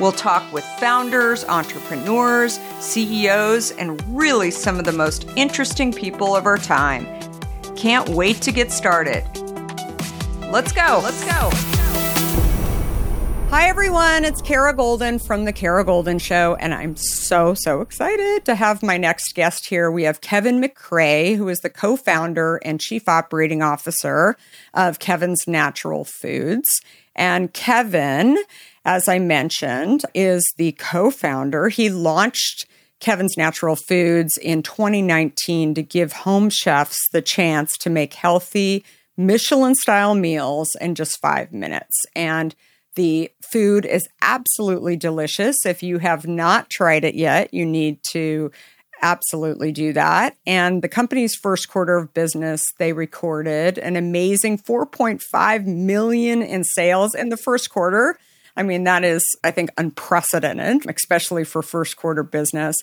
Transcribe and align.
We'll 0.00 0.12
talk 0.12 0.52
with 0.52 0.64
founders, 0.78 1.44
entrepreneurs, 1.46 2.60
CEOs, 2.78 3.72
and 3.72 4.00
really 4.16 4.52
some 4.52 4.78
of 4.78 4.84
the 4.84 4.92
most 4.92 5.28
interesting 5.34 5.92
people 5.92 6.36
of 6.36 6.46
our 6.46 6.56
time. 6.56 7.04
Can't 7.74 8.08
wait 8.10 8.40
to 8.42 8.52
get 8.52 8.70
started. 8.70 9.24
Let's 10.52 10.70
go. 10.70 11.00
Let's 11.02 11.24
go. 11.24 11.50
Hi, 13.50 13.68
everyone. 13.68 14.24
It's 14.24 14.40
Kara 14.40 14.72
Goldin 14.72 15.20
from 15.26 15.46
The 15.46 15.52
Kara 15.52 15.84
Goldin 15.84 16.20
Show, 16.20 16.54
and 16.60 16.74
I'm 16.74 16.94
so, 16.94 17.54
so 17.54 17.80
excited 17.80 18.44
to 18.44 18.54
have 18.54 18.84
my 18.84 18.98
next 18.98 19.34
guest 19.34 19.66
here. 19.66 19.90
We 19.90 20.04
have 20.04 20.20
Kevin 20.20 20.60
McCray, 20.60 21.34
who 21.34 21.48
is 21.48 21.58
the 21.60 21.70
co 21.70 21.96
founder 21.96 22.60
and 22.64 22.80
chief 22.80 23.08
operating 23.08 23.62
officer 23.62 24.36
of 24.74 25.00
Kevin's 25.00 25.48
Natural 25.48 26.04
Foods. 26.04 26.68
And 27.16 27.52
Kevin, 27.52 28.38
as 28.84 29.08
I 29.08 29.18
mentioned, 29.18 30.02
is 30.14 30.42
the 30.56 30.72
co 30.72 31.10
founder. 31.10 31.68
He 31.68 31.90
launched 31.90 32.66
Kevin's 33.00 33.36
Natural 33.36 33.76
Foods 33.76 34.36
in 34.36 34.62
2019 34.62 35.74
to 35.74 35.82
give 35.82 36.12
home 36.12 36.50
chefs 36.50 36.98
the 37.12 37.22
chance 37.22 37.76
to 37.78 37.90
make 37.90 38.14
healthy, 38.14 38.84
Michelin 39.16 39.74
style 39.74 40.14
meals 40.14 40.68
in 40.80 40.94
just 40.94 41.20
five 41.20 41.52
minutes. 41.52 41.96
And 42.14 42.54
the 42.96 43.30
food 43.52 43.84
is 43.84 44.08
absolutely 44.22 44.96
delicious. 44.96 45.64
If 45.64 45.82
you 45.82 45.98
have 45.98 46.26
not 46.26 46.70
tried 46.70 47.04
it 47.04 47.14
yet, 47.14 47.54
you 47.54 47.64
need 47.64 48.02
to 48.10 48.50
absolutely 49.02 49.70
do 49.70 49.92
that. 49.92 50.36
And 50.46 50.82
the 50.82 50.88
company's 50.88 51.36
first 51.36 51.68
quarter 51.68 51.96
of 51.96 52.14
business, 52.14 52.64
they 52.78 52.92
recorded 52.92 53.78
an 53.78 53.94
amazing 53.94 54.58
4.5 54.58 55.66
million 55.66 56.42
in 56.42 56.64
sales 56.64 57.14
in 57.14 57.28
the 57.28 57.36
first 57.36 57.70
quarter. 57.70 58.18
I 58.58 58.64
mean, 58.64 58.82
that 58.84 59.04
is, 59.04 59.22
I 59.44 59.52
think, 59.52 59.70
unprecedented, 59.78 60.90
especially 60.90 61.44
for 61.44 61.62
first 61.62 61.96
quarter 61.96 62.24
business. 62.24 62.74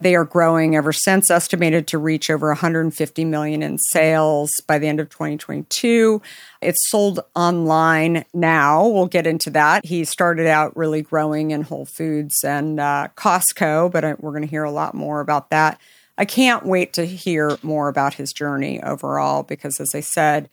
They 0.00 0.16
are 0.16 0.24
growing 0.24 0.74
ever 0.74 0.92
since, 0.92 1.30
estimated 1.30 1.86
to 1.88 1.98
reach 1.98 2.28
over 2.28 2.48
150 2.48 3.24
million 3.24 3.62
in 3.62 3.78
sales 3.78 4.50
by 4.66 4.80
the 4.80 4.88
end 4.88 4.98
of 4.98 5.08
2022. 5.10 6.20
It's 6.60 6.90
sold 6.90 7.20
online 7.36 8.24
now. 8.34 8.88
We'll 8.88 9.06
get 9.06 9.28
into 9.28 9.50
that. 9.50 9.86
He 9.86 10.04
started 10.04 10.48
out 10.48 10.76
really 10.76 11.02
growing 11.02 11.52
in 11.52 11.62
Whole 11.62 11.86
Foods 11.86 12.42
and 12.42 12.80
uh, 12.80 13.06
Costco, 13.16 13.92
but 13.92 14.20
we're 14.20 14.32
going 14.32 14.42
to 14.42 14.48
hear 14.48 14.64
a 14.64 14.72
lot 14.72 14.92
more 14.92 15.20
about 15.20 15.50
that. 15.50 15.80
I 16.18 16.24
can't 16.24 16.66
wait 16.66 16.92
to 16.94 17.06
hear 17.06 17.56
more 17.62 17.88
about 17.88 18.14
his 18.14 18.32
journey 18.32 18.82
overall 18.82 19.44
because, 19.44 19.78
as 19.78 19.90
I 19.94 20.00
said, 20.00 20.50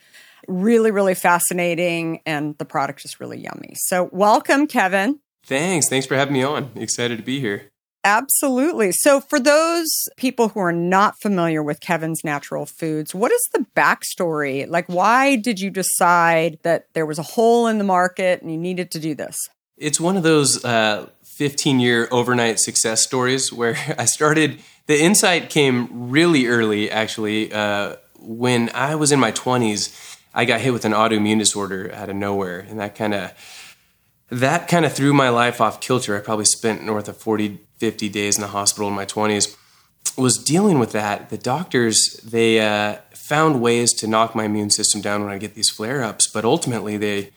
really, 0.49 0.91
really 0.91 1.15
fascinating, 1.15 2.21
and 2.25 2.57
the 2.57 2.65
product 2.65 3.05
is 3.05 3.19
really 3.19 3.39
yummy. 3.39 3.73
So, 3.75 4.09
welcome, 4.11 4.67
Kevin. 4.67 5.19
Thanks. 5.45 5.87
Thanks 5.89 6.05
for 6.05 6.15
having 6.15 6.33
me 6.33 6.43
on. 6.43 6.71
Excited 6.75 7.17
to 7.17 7.23
be 7.23 7.39
here. 7.39 7.71
Absolutely. 8.03 8.91
So, 8.91 9.19
for 9.19 9.39
those 9.39 9.89
people 10.17 10.49
who 10.49 10.59
are 10.59 10.71
not 10.71 11.15
familiar 11.21 11.61
with 11.61 11.81
Kevin's 11.81 12.23
Natural 12.23 12.65
Foods, 12.65 13.13
what 13.13 13.31
is 13.31 13.47
the 13.53 13.65
backstory? 13.75 14.67
Like, 14.67 14.87
why 14.87 15.35
did 15.35 15.59
you 15.59 15.69
decide 15.69 16.59
that 16.63 16.87
there 16.93 17.05
was 17.05 17.19
a 17.19 17.23
hole 17.23 17.67
in 17.67 17.77
the 17.77 17.83
market 17.83 18.41
and 18.41 18.51
you 18.51 18.57
needed 18.57 18.91
to 18.91 18.99
do 18.99 19.15
this? 19.15 19.37
It's 19.77 19.99
one 19.99 20.17
of 20.17 20.23
those 20.23 20.63
uh, 20.63 21.07
15 21.23 21.79
year 21.79 22.07
overnight 22.11 22.59
success 22.59 23.03
stories 23.03 23.51
where 23.53 23.77
I 23.97 24.05
started. 24.05 24.59
The 24.87 24.99
insight 24.99 25.49
came 25.51 26.09
really 26.09 26.47
early, 26.47 26.89
actually, 26.89 27.53
uh, 27.53 27.97
when 28.17 28.71
I 28.73 28.95
was 28.95 29.11
in 29.11 29.19
my 29.19 29.31
20s 29.31 30.17
I 30.39 30.45
got 30.45 30.61
hit 30.61 30.71
with 30.71 30.85
an 30.85 30.93
autoimmune 30.93 31.37
disorder 31.37 31.91
out 31.93 32.09
of 32.09 32.15
nowhere, 32.15 32.59
and 32.61 32.79
that 32.79 32.95
kind 32.95 33.13
of 33.13 33.33
that 34.29 34.69
kind 34.69 34.85
of 34.85 34.93
threw 34.93 35.11
my 35.11 35.27
life 35.27 35.59
off 35.59 35.81
kilter. 35.81 36.15
I 36.15 36.21
probably 36.21 36.45
spent 36.45 36.81
north 36.81 37.09
of 37.09 37.17
40, 37.17 37.59
50 37.75 38.07
days 38.07 38.37
in 38.37 38.41
the 38.41 38.47
hospital 38.47 38.87
in 38.87 38.95
my 38.95 39.05
20s. 39.05 39.57
Was 40.17 40.37
dealing 40.37 40.79
with 40.79 40.93
that. 40.93 41.29
The 41.29 41.37
doctors 41.37 42.21
they 42.23 42.61
uh, 42.61 42.99
found 43.13 43.61
ways 43.61 43.91
to 43.95 44.07
knock 44.07 44.33
my 44.33 44.45
immune 44.45 44.69
system 44.69 45.01
down 45.01 45.25
when 45.25 45.29
I 45.29 45.37
get 45.39 45.55
these 45.55 45.69
flare 45.69 46.03
ups, 46.03 46.25
but 46.25 46.45
ultimately 46.45 46.95
they 46.95 47.31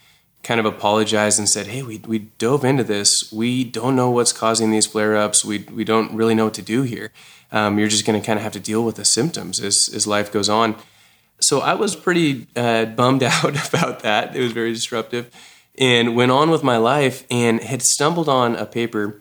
kind 0.44 0.60
of 0.60 0.66
apologized 0.66 1.40
and 1.40 1.48
said, 1.48 1.66
"Hey, 1.66 1.82
we 1.82 1.98
we 2.06 2.20
dove 2.38 2.64
into 2.64 2.84
this. 2.84 3.32
We 3.32 3.64
don't 3.64 3.96
know 3.96 4.10
what's 4.10 4.32
causing 4.32 4.70
these 4.70 4.86
flare 4.86 5.16
ups. 5.16 5.44
We 5.44 5.58
we 5.74 5.82
don't 5.82 6.14
really 6.14 6.36
know 6.36 6.44
what 6.44 6.54
to 6.54 6.62
do 6.62 6.82
here. 6.82 7.10
Um, 7.50 7.80
you're 7.80 7.88
just 7.88 8.06
going 8.06 8.20
to 8.20 8.24
kind 8.24 8.38
of 8.38 8.44
have 8.44 8.52
to 8.52 8.60
deal 8.60 8.84
with 8.84 8.94
the 8.94 9.04
symptoms 9.04 9.58
as 9.58 9.90
as 9.92 10.06
life 10.06 10.32
goes 10.32 10.48
on." 10.48 10.76
So 11.42 11.60
I 11.60 11.75
was 11.75 11.97
pretty 11.97 12.47
uh, 12.56 12.86
bummed 12.86 13.22
out 13.22 13.69
about 13.69 14.00
that. 14.00 14.34
It 14.36 14.41
was 14.41 14.53
very 14.53 14.72
disruptive, 14.72 15.30
and 15.78 16.16
went 16.16 16.30
on 16.30 16.50
with 16.50 16.62
my 16.62 16.76
life 16.76 17.26
and 17.30 17.60
had 17.60 17.82
stumbled 17.82 18.28
on 18.28 18.56
a 18.56 18.66
paper 18.66 19.20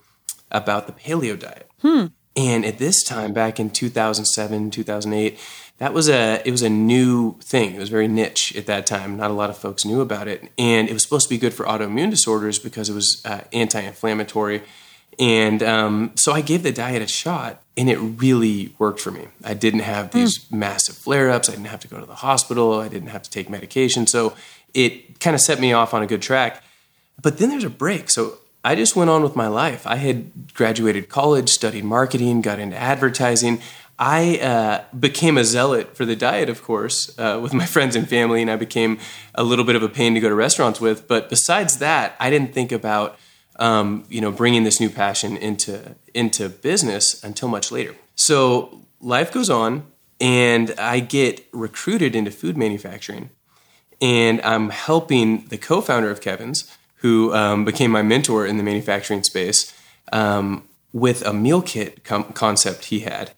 about 0.51 0.87
the 0.87 0.93
paleo 0.93 1.39
diet. 1.39 1.69
Hmm. 1.81 2.07
And 2.35 2.65
at 2.65 2.77
this 2.77 3.03
time, 3.03 3.33
back 3.33 3.59
in 3.59 3.69
2007, 3.69 4.71
2008, 4.71 5.37
that 5.79 5.93
was 5.93 6.07
a 6.09 6.41
it 6.45 6.51
was 6.51 6.61
a 6.61 6.69
new 6.69 7.37
thing. 7.39 7.75
It 7.75 7.79
was 7.79 7.89
very 7.89 8.07
niche 8.07 8.55
at 8.55 8.67
that 8.67 8.85
time. 8.85 9.17
Not 9.17 9.31
a 9.31 9.33
lot 9.33 9.49
of 9.49 9.57
folks 9.57 9.83
knew 9.83 9.99
about 9.99 10.27
it, 10.27 10.51
and 10.57 10.87
it 10.87 10.93
was 10.93 11.01
supposed 11.01 11.27
to 11.27 11.33
be 11.33 11.39
good 11.39 11.53
for 11.53 11.65
autoimmune 11.65 12.11
disorders 12.11 12.59
because 12.59 12.87
it 12.87 12.93
was 12.93 13.21
uh, 13.25 13.41
anti-inflammatory 13.51 14.61
and 15.21 15.61
um, 15.61 16.11
so 16.15 16.31
I 16.33 16.41
gave 16.41 16.63
the 16.63 16.71
diet 16.71 17.03
a 17.03 17.07
shot, 17.07 17.61
and 17.77 17.87
it 17.87 17.97
really 17.97 18.73
worked 18.79 18.99
for 18.99 19.11
me. 19.11 19.27
I 19.43 19.53
didn't 19.53 19.81
have 19.81 20.09
these 20.09 20.39
mm. 20.39 20.51
massive 20.51 20.95
flare 20.95 21.29
ups. 21.29 21.47
I 21.47 21.51
didn't 21.51 21.67
have 21.67 21.81
to 21.81 21.87
go 21.87 21.99
to 21.99 22.07
the 22.07 22.15
hospital. 22.15 22.79
I 22.79 22.87
didn't 22.87 23.09
have 23.09 23.21
to 23.21 23.29
take 23.29 23.47
medication. 23.47 24.07
So 24.07 24.33
it 24.73 25.19
kind 25.19 25.35
of 25.35 25.41
set 25.41 25.59
me 25.59 25.73
off 25.73 25.93
on 25.93 26.01
a 26.01 26.07
good 26.07 26.23
track. 26.23 26.63
But 27.21 27.37
then 27.37 27.49
there's 27.49 27.63
a 27.63 27.69
break. 27.69 28.09
So 28.09 28.39
I 28.63 28.73
just 28.73 28.95
went 28.95 29.11
on 29.11 29.21
with 29.21 29.35
my 29.35 29.45
life. 29.45 29.85
I 29.85 29.97
had 29.97 30.55
graduated 30.55 31.07
college, 31.07 31.49
studied 31.49 31.83
marketing, 31.83 32.41
got 32.41 32.57
into 32.57 32.75
advertising. 32.75 33.61
I 33.99 34.39
uh, 34.39 34.83
became 34.99 35.37
a 35.37 35.43
zealot 35.43 35.95
for 35.95 36.03
the 36.03 36.15
diet, 36.15 36.49
of 36.49 36.63
course, 36.63 37.15
uh, 37.19 37.39
with 37.39 37.53
my 37.53 37.65
friends 37.75 37.95
and 37.95 38.09
family, 38.09 38.41
and 38.41 38.49
I 38.49 38.55
became 38.55 38.97
a 39.35 39.43
little 39.43 39.65
bit 39.65 39.75
of 39.75 39.83
a 39.83 39.89
pain 39.89 40.15
to 40.15 40.19
go 40.19 40.29
to 40.29 40.35
restaurants 40.35 40.81
with. 40.81 41.07
But 41.07 41.29
besides 41.29 41.77
that, 41.77 42.15
I 42.19 42.31
didn't 42.31 42.55
think 42.55 42.71
about 42.71 43.19
um, 43.61 44.05
you 44.09 44.19
know, 44.19 44.31
bringing 44.31 44.63
this 44.63 44.81
new 44.81 44.89
passion 44.89 45.38
into 45.38 45.95
into 46.13 46.49
business 46.49 47.23
until 47.23 47.47
much 47.47 47.72
later. 47.72 47.95
So 48.16 48.81
life 48.99 49.31
goes 49.31 49.49
on, 49.49 49.83
and 50.19 50.73
I 50.77 50.99
get 50.99 51.45
recruited 51.53 52.16
into 52.16 52.31
food 52.31 52.57
manufacturing, 52.57 53.29
and 54.01 54.41
I'm 54.41 54.72
helping 54.72 55.45
the 55.45 55.59
co-founder 55.59 56.09
of 56.09 56.22
Kevin's, 56.22 56.75
who 56.95 57.33
um, 57.35 57.63
became 57.63 57.91
my 57.91 58.01
mentor 58.01 58.47
in 58.47 58.57
the 58.57 58.63
manufacturing 58.63 59.23
space, 59.23 59.72
um, 60.11 60.67
with 60.91 61.23
a 61.25 61.31
meal 61.31 61.61
kit 61.61 62.03
com- 62.03 62.33
concept 62.33 62.85
he 62.85 63.01
had. 63.01 63.31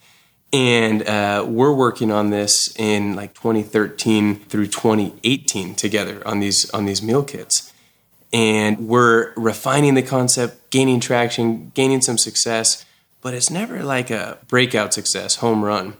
And 0.53 1.05
uh, 1.07 1.45
we're 1.47 1.73
working 1.73 2.11
on 2.11 2.29
this 2.29 2.73
in 2.77 3.15
like 3.15 3.33
2013 3.33 4.35
through 4.35 4.67
2018 4.67 5.75
together 5.75 6.25
on 6.25 6.39
these 6.39 6.69
on 6.69 6.85
these 6.85 7.01
meal 7.01 7.23
kits 7.23 7.62
and 8.33 8.87
we're 8.87 9.31
refining 9.35 9.93
the 9.93 10.01
concept, 10.01 10.71
gaining 10.71 10.99
traction, 10.99 11.71
gaining 11.75 12.01
some 12.01 12.17
success, 12.17 12.83
but 13.21 13.35
it's 13.35 13.51
never 13.51 13.83
like 13.83 14.09
a 14.09 14.39
breakout 14.47 14.93
success, 14.93 15.35
home 15.35 15.63
run. 15.63 15.93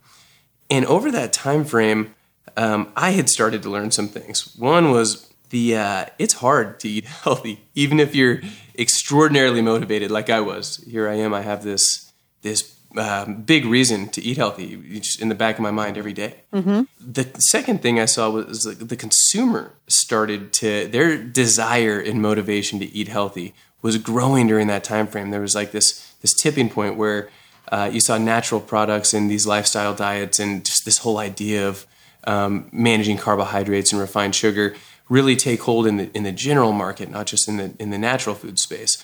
And 0.69 0.85
over 0.85 1.11
that 1.11 1.31
time 1.31 1.63
frame, 1.63 2.15
um, 2.57 2.91
I 2.95 3.11
had 3.11 3.29
started 3.29 3.61
to 3.63 3.69
learn 3.69 3.91
some 3.91 4.07
things. 4.07 4.55
One 4.57 4.91
was 4.91 5.31
the 5.51 5.77
uh, 5.77 6.05
it's 6.17 6.33
hard 6.35 6.79
to 6.79 6.89
eat 6.89 7.05
healthy, 7.23 7.61
even 7.75 7.99
if 7.99 8.15
you're 8.15 8.41
extraordinarily 8.77 9.61
motivated, 9.61 10.09
like 10.09 10.29
I 10.29 10.41
was. 10.41 10.77
Here 10.89 11.07
I 11.07 11.15
am. 11.15 11.33
I 11.33 11.41
have 11.41 11.63
this 11.63 12.11
this 12.41 12.72
um, 12.97 13.41
big 13.41 13.65
reason 13.65 14.09
to 14.09 14.21
eat 14.21 14.37
healthy 14.37 14.99
just 14.99 15.21
in 15.21 15.29
the 15.29 15.35
back 15.35 15.55
of 15.55 15.61
my 15.61 15.71
mind 15.71 15.97
every 15.97 16.13
day. 16.13 16.35
Mm-hmm. 16.53 16.83
The 16.99 17.27
second 17.39 17.81
thing 17.81 17.99
I 17.99 18.05
saw 18.05 18.29
was 18.29 18.65
like 18.65 18.79
the 18.79 18.95
consumer 18.95 19.73
started 19.87 20.53
to 20.53 20.87
their 20.87 21.17
desire 21.17 21.99
and 21.99 22.21
motivation 22.21 22.79
to 22.79 22.85
eat 22.93 23.07
healthy 23.07 23.53
was 23.81 23.97
growing 23.97 24.47
during 24.47 24.67
that 24.67 24.83
time 24.83 25.07
frame. 25.07 25.31
There 25.31 25.41
was 25.41 25.55
like 25.55 25.71
this 25.71 26.13
this 26.21 26.33
tipping 26.33 26.69
point 26.69 26.97
where 26.97 27.29
uh, 27.71 27.89
you 27.91 27.99
saw 27.99 28.17
natural 28.17 28.61
products 28.61 29.13
and 29.13 29.29
these 29.29 29.45
lifestyle 29.47 29.93
diets 29.93 30.39
and 30.39 30.65
just 30.65 30.85
this 30.85 30.99
whole 30.99 31.17
idea 31.17 31.67
of 31.67 31.85
um, 32.25 32.69
managing 32.71 33.17
carbohydrates 33.17 33.91
and 33.91 33.99
refined 33.99 34.35
sugar 34.35 34.75
really 35.09 35.35
take 35.35 35.61
hold 35.61 35.85
in 35.85 35.97
the 35.97 36.09
in 36.13 36.23
the 36.23 36.31
general 36.31 36.71
market, 36.71 37.09
not 37.09 37.27
just 37.27 37.47
in 37.47 37.57
the 37.57 37.73
in 37.79 37.89
the 37.89 37.97
natural 37.97 38.35
food 38.35 38.59
space. 38.59 39.03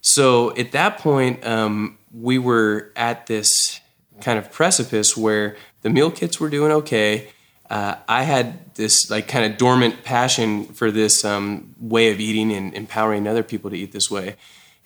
So 0.00 0.56
at 0.56 0.72
that 0.72 0.98
point, 0.98 1.44
um, 1.46 1.98
we 2.12 2.38
were 2.38 2.90
at 2.96 3.26
this 3.26 3.80
kind 4.20 4.38
of 4.38 4.52
precipice 4.52 5.16
where 5.16 5.56
the 5.82 5.90
meal 5.90 6.10
kits 6.10 6.38
were 6.38 6.50
doing 6.50 6.72
okay. 6.72 7.28
Uh, 7.68 7.96
I 8.08 8.24
had 8.24 8.74
this 8.74 9.10
like 9.10 9.28
kind 9.28 9.50
of 9.50 9.58
dormant 9.58 10.02
passion 10.02 10.64
for 10.64 10.90
this 10.90 11.24
um, 11.24 11.74
way 11.78 12.10
of 12.10 12.20
eating 12.20 12.52
and 12.52 12.74
empowering 12.74 13.26
other 13.26 13.42
people 13.42 13.70
to 13.70 13.76
eat 13.76 13.92
this 13.92 14.10
way, 14.10 14.36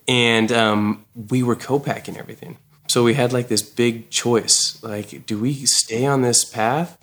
and 0.07 0.53
um, 0.53 1.05
we 1.31 1.43
were 1.43 1.57
co-packing 1.57 2.19
everything. 2.19 2.59
So 2.89 3.03
we 3.03 3.15
had 3.15 3.33
like 3.33 3.49
this 3.49 3.63
big 3.63 4.11
choice: 4.11 4.79
like, 4.83 5.25
do 5.25 5.39
we 5.39 5.55
stay 5.65 6.05
on 6.05 6.21
this 6.21 6.45
path, 6.45 6.99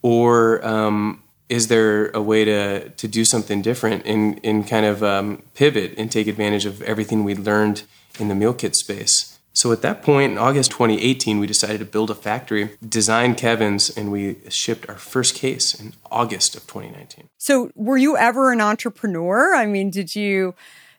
or 0.00 0.66
um, 0.66 1.22
is 1.50 1.68
there 1.68 2.08
a 2.10 2.22
way 2.22 2.46
to 2.46 2.88
to 2.88 3.06
do 3.06 3.26
something 3.26 3.60
different 3.60 4.06
and 4.06 4.40
and 4.42 4.66
kind 4.66 4.86
of 4.86 5.02
um, 5.02 5.42
pivot 5.54 5.94
and 5.98 6.10
take 6.10 6.28
advantage 6.28 6.64
of 6.64 6.80
everything 6.82 7.24
we 7.24 7.34
learned 7.34 7.82
in 8.18 8.28
the 8.28 8.34
meal 8.34 8.54
kit 8.54 8.74
space? 8.74 9.35
So 9.56 9.72
at 9.72 9.80
that 9.80 10.02
point, 10.02 10.32
in 10.32 10.38
August 10.38 10.70
2018, 10.72 11.38
we 11.38 11.46
decided 11.46 11.78
to 11.78 11.86
build 11.86 12.10
a 12.10 12.14
factory, 12.14 12.76
design 12.86 13.34
Kevin's, 13.34 13.88
and 13.88 14.12
we 14.12 14.36
shipped 14.50 14.86
our 14.86 14.96
first 14.96 15.34
case 15.34 15.72
in 15.72 15.94
August 16.10 16.54
of 16.56 16.66
2019. 16.66 17.30
So, 17.38 17.70
were 17.74 17.96
you 17.96 18.18
ever 18.18 18.52
an 18.52 18.60
entrepreneur? 18.60 19.54
I 19.54 19.64
mean, 19.64 19.88
did 19.88 20.14
you 20.14 20.54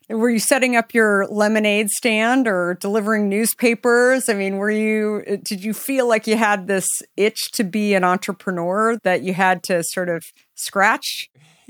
were 0.10 0.32
you 0.32 0.40
setting 0.40 0.76
up 0.76 0.92
your 0.92 1.28
lemonade 1.28 1.90
stand 1.90 2.48
or 2.48 2.78
delivering 2.80 3.30
newspapers? 3.30 4.28
I 4.28 4.34
mean, 4.34 4.58
were 4.58 4.72
you 4.72 5.40
did 5.44 5.64
you 5.64 5.76
feel 5.76 6.08
like 6.08 6.26
you 6.26 6.36
had 6.36 6.66
this 6.66 6.88
itch 7.16 7.52
to 7.54 7.64
be 7.64 7.94
an 7.94 8.04
entrepreneur 8.04 8.98
that 9.04 9.22
you 9.22 9.36
had 9.36 9.62
to 9.64 9.84
sort 9.84 10.10
of 10.10 10.24
scratch? 10.56 11.30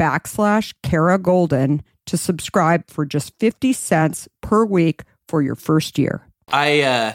backslash 0.00 0.72
Kara 0.82 1.18
Goldin 1.18 1.80
to 2.06 2.16
subscribe 2.16 2.88
for 2.88 3.04
just 3.04 3.38
50 3.38 3.72
cents 3.72 4.28
per 4.40 4.64
week 4.64 5.02
for 5.28 5.42
your 5.42 5.54
first 5.54 5.98
year. 5.98 6.26
I 6.48 6.80
uh, 6.80 7.12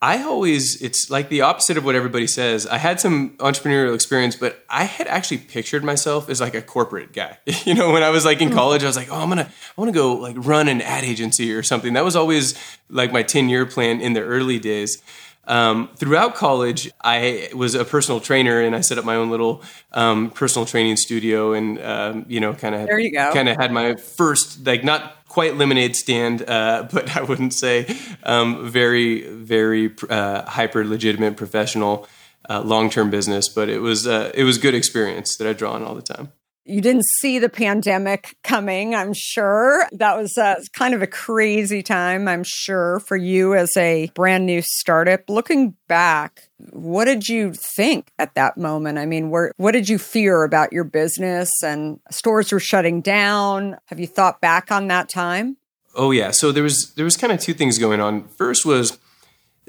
I 0.00 0.22
always 0.22 0.80
it's 0.80 1.10
like 1.10 1.28
the 1.28 1.42
opposite 1.42 1.76
of 1.76 1.84
what 1.84 1.94
everybody 1.94 2.26
says. 2.26 2.66
I 2.66 2.78
had 2.78 2.98
some 3.00 3.36
entrepreneurial 3.38 3.94
experience, 3.94 4.34
but 4.34 4.64
I 4.70 4.84
had 4.84 5.06
actually 5.06 5.38
pictured 5.38 5.84
myself 5.84 6.30
as 6.30 6.40
like 6.40 6.54
a 6.54 6.62
corporate 6.62 7.12
guy. 7.12 7.38
you 7.64 7.74
know, 7.74 7.92
when 7.92 8.02
I 8.02 8.10
was 8.10 8.24
like 8.24 8.40
in 8.40 8.50
college, 8.50 8.82
I 8.82 8.86
was 8.86 8.96
like, 8.96 9.10
oh, 9.10 9.20
I'm 9.20 9.28
gonna 9.28 9.48
I 9.48 9.80
want 9.80 9.90
to 9.90 9.98
go 9.98 10.14
like 10.14 10.36
run 10.38 10.68
an 10.68 10.80
ad 10.80 11.04
agency 11.04 11.52
or 11.52 11.62
something. 11.62 11.92
That 11.92 12.04
was 12.04 12.16
always 12.16 12.54
like 12.88 13.12
my 13.12 13.22
10 13.22 13.48
year 13.48 13.66
plan 13.66 14.00
in 14.00 14.14
the 14.14 14.22
early 14.22 14.58
days. 14.58 15.02
Um, 15.44 15.90
throughout 15.96 16.34
college, 16.34 16.90
I 17.02 17.50
was 17.54 17.74
a 17.74 17.84
personal 17.84 18.20
trainer 18.20 18.60
and 18.60 18.76
I 18.76 18.80
set 18.80 18.98
up 18.98 19.04
my 19.04 19.16
own 19.16 19.30
little 19.30 19.62
um, 19.92 20.30
personal 20.30 20.66
training 20.66 20.96
studio 20.96 21.52
and, 21.52 21.80
um, 21.80 22.26
you 22.28 22.40
know, 22.40 22.54
kind 22.54 22.74
of 22.74 22.86
there 22.86 22.98
you 22.98 23.12
go. 23.12 23.32
Kind 23.32 23.48
of 23.48 23.56
had 23.56 23.72
my 23.72 23.94
first, 23.96 24.64
like, 24.64 24.84
not 24.84 25.16
quite 25.28 25.56
lemonade 25.56 25.96
stand, 25.96 26.48
uh, 26.48 26.86
but 26.92 27.16
I 27.16 27.22
wouldn't 27.22 27.54
say 27.54 27.96
um, 28.22 28.70
very, 28.70 29.28
very 29.28 29.94
uh, 30.08 30.42
hyper 30.42 30.84
legitimate 30.84 31.36
professional 31.36 32.06
uh, 32.48 32.60
long 32.60 32.90
term 32.90 33.10
business. 33.10 33.48
But 33.48 33.68
it 33.68 33.78
was 33.78 34.06
uh, 34.06 34.30
it 34.34 34.44
was 34.44 34.58
good 34.58 34.74
experience 34.74 35.36
that 35.38 35.48
I 35.48 35.52
draw 35.52 35.72
on 35.72 35.82
all 35.82 35.94
the 35.94 36.02
time 36.02 36.32
you 36.64 36.80
didn't 36.80 37.04
see 37.20 37.38
the 37.38 37.48
pandemic 37.48 38.36
coming, 38.44 38.94
I'm 38.94 39.12
sure. 39.14 39.86
That 39.92 40.16
was 40.16 40.36
uh, 40.38 40.56
kind 40.72 40.94
of 40.94 41.02
a 41.02 41.06
crazy 41.06 41.82
time, 41.82 42.28
I'm 42.28 42.44
sure, 42.44 43.00
for 43.00 43.16
you 43.16 43.54
as 43.54 43.70
a 43.76 44.10
brand 44.14 44.46
new 44.46 44.62
startup. 44.62 45.28
Looking 45.28 45.74
back, 45.88 46.48
what 46.70 47.06
did 47.06 47.28
you 47.28 47.52
think 47.76 48.12
at 48.18 48.34
that 48.34 48.56
moment? 48.56 48.98
I 48.98 49.06
mean, 49.06 49.30
where, 49.30 49.52
what 49.56 49.72
did 49.72 49.88
you 49.88 49.98
fear 49.98 50.44
about 50.44 50.72
your 50.72 50.84
business 50.84 51.50
and 51.64 51.98
stores 52.10 52.52
were 52.52 52.60
shutting 52.60 53.00
down? 53.00 53.76
Have 53.86 53.98
you 53.98 54.06
thought 54.06 54.40
back 54.40 54.70
on 54.70 54.88
that 54.88 55.08
time? 55.08 55.56
Oh 55.94 56.10
yeah, 56.10 56.30
so 56.30 56.52
there 56.52 56.62
was 56.62 56.94
there 56.96 57.04
was 57.04 57.18
kind 57.18 57.34
of 57.34 57.38
two 57.38 57.52
things 57.52 57.78
going 57.78 58.00
on. 58.00 58.26
First 58.28 58.64
was 58.64 58.98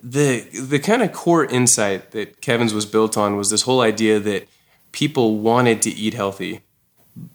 the 0.01 0.41
the 0.57 0.79
kind 0.79 1.01
of 1.01 1.11
core 1.11 1.43
insight 1.43 2.11
that 2.11 2.39
Kevin's 2.39 2.73
was 2.73 2.85
built 2.85 3.17
on 3.17 3.35
was 3.35 3.49
this 3.49 3.63
whole 3.63 3.81
idea 3.81 4.21
that 4.21 4.47
people 4.93 5.39
wanted 5.39 5.81
to 5.81 5.89
eat 5.89 6.13
healthy 6.13 6.61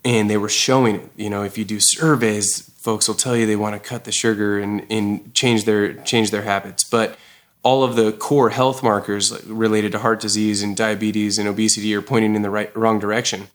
and 0.03 0.29
they 0.29 0.37
were 0.37 0.49
showing 0.49 0.95
it. 0.95 1.09
You 1.15 1.29
know, 1.29 1.43
if 1.43 1.57
you 1.57 1.65
do 1.65 1.79
surveys, 1.79 2.69
folks 2.77 3.07
will 3.07 3.15
tell 3.15 3.35
you 3.35 3.45
they 3.45 3.55
want 3.55 3.81
to 3.81 3.89
cut 3.89 4.03
the 4.03 4.11
sugar 4.11 4.59
and, 4.59 4.85
and 4.89 5.33
change 5.33 5.65
their 5.65 5.93
change 5.93 6.31
their 6.31 6.43
habits. 6.43 6.83
But 6.83 7.17
all 7.63 7.83
of 7.83 7.95
the 7.95 8.11
core 8.13 8.51
health 8.51 8.81
markers 8.81 9.45
related 9.45 9.91
to 9.91 9.99
heart 9.99 10.19
disease 10.21 10.63
and 10.63 10.77
diabetes 10.77 11.37
and 11.37 11.47
obesity 11.47 11.93
are 11.93 12.01
pointing 12.01 12.35
in 12.35 12.41
the 12.41 12.49
right 12.49 12.75
wrong 12.75 12.99
direction. 12.99 13.47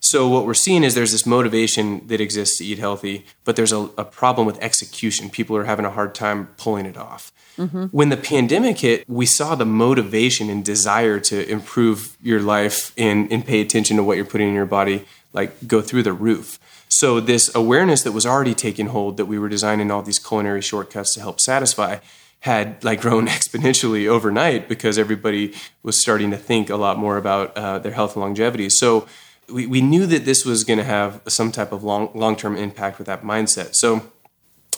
So 0.00 0.28
what 0.28 0.44
we're 0.44 0.52
seeing 0.52 0.84
is 0.84 0.94
there's 0.94 1.12
this 1.12 1.24
motivation 1.24 2.06
that 2.08 2.20
exists 2.20 2.58
to 2.58 2.64
eat 2.64 2.78
healthy, 2.78 3.24
but 3.44 3.56
there's 3.56 3.72
a, 3.72 3.88
a 3.96 4.04
problem 4.04 4.46
with 4.46 4.58
execution. 4.62 5.30
People 5.30 5.56
are 5.56 5.64
having 5.64 5.86
a 5.86 5.90
hard 5.90 6.14
time 6.14 6.48
pulling 6.58 6.84
it 6.84 6.98
off. 6.98 7.32
Mm-hmm. 7.56 7.84
When 7.84 8.10
the 8.10 8.18
pandemic 8.18 8.80
hit, 8.80 9.08
we 9.08 9.24
saw 9.24 9.54
the 9.54 9.64
motivation 9.64 10.50
and 10.50 10.62
desire 10.62 11.20
to 11.20 11.48
improve 11.48 12.18
your 12.22 12.40
life 12.40 12.92
and, 12.98 13.32
and 13.32 13.46
pay 13.46 13.62
attention 13.62 13.96
to 13.96 14.02
what 14.02 14.16
you're 14.16 14.26
putting 14.26 14.48
in 14.48 14.54
your 14.54 14.66
body 14.66 15.06
like 15.34 15.68
go 15.68 15.82
through 15.82 16.04
the 16.04 16.14
roof. 16.14 16.58
So 16.88 17.20
this 17.20 17.54
awareness 17.54 18.02
that 18.04 18.12
was 18.12 18.24
already 18.24 18.54
taking 18.54 18.86
hold 18.86 19.18
that 19.18 19.26
we 19.26 19.38
were 19.38 19.48
designing 19.50 19.90
all 19.90 20.00
these 20.00 20.18
culinary 20.18 20.62
shortcuts 20.62 21.12
to 21.14 21.20
help 21.20 21.40
satisfy 21.40 21.98
had 22.40 22.82
like 22.82 23.00
grown 23.06 23.26
exponentially 23.26 24.06
overnight 24.06 24.68
because 24.68 24.96
everybody 24.96 25.52
was 25.82 26.00
starting 26.00 26.30
to 26.30 26.38
think 26.38 26.70
a 26.70 26.76
lot 26.76 26.96
more 26.96 27.18
about 27.18 27.54
uh, 27.56 27.78
their 27.78 27.92
health 27.92 28.14
and 28.14 28.22
longevity. 28.22 28.70
So 28.70 29.06
we, 29.48 29.66
we 29.66 29.80
knew 29.82 30.06
that 30.06 30.24
this 30.24 30.44
was 30.44 30.64
going 30.64 30.78
to 30.78 30.84
have 30.84 31.20
some 31.28 31.52
type 31.52 31.72
of 31.72 31.84
long 31.84 32.10
long 32.14 32.36
term 32.36 32.56
impact 32.56 32.98
with 32.98 33.06
that 33.08 33.22
mindset. 33.22 33.74
So 33.74 34.10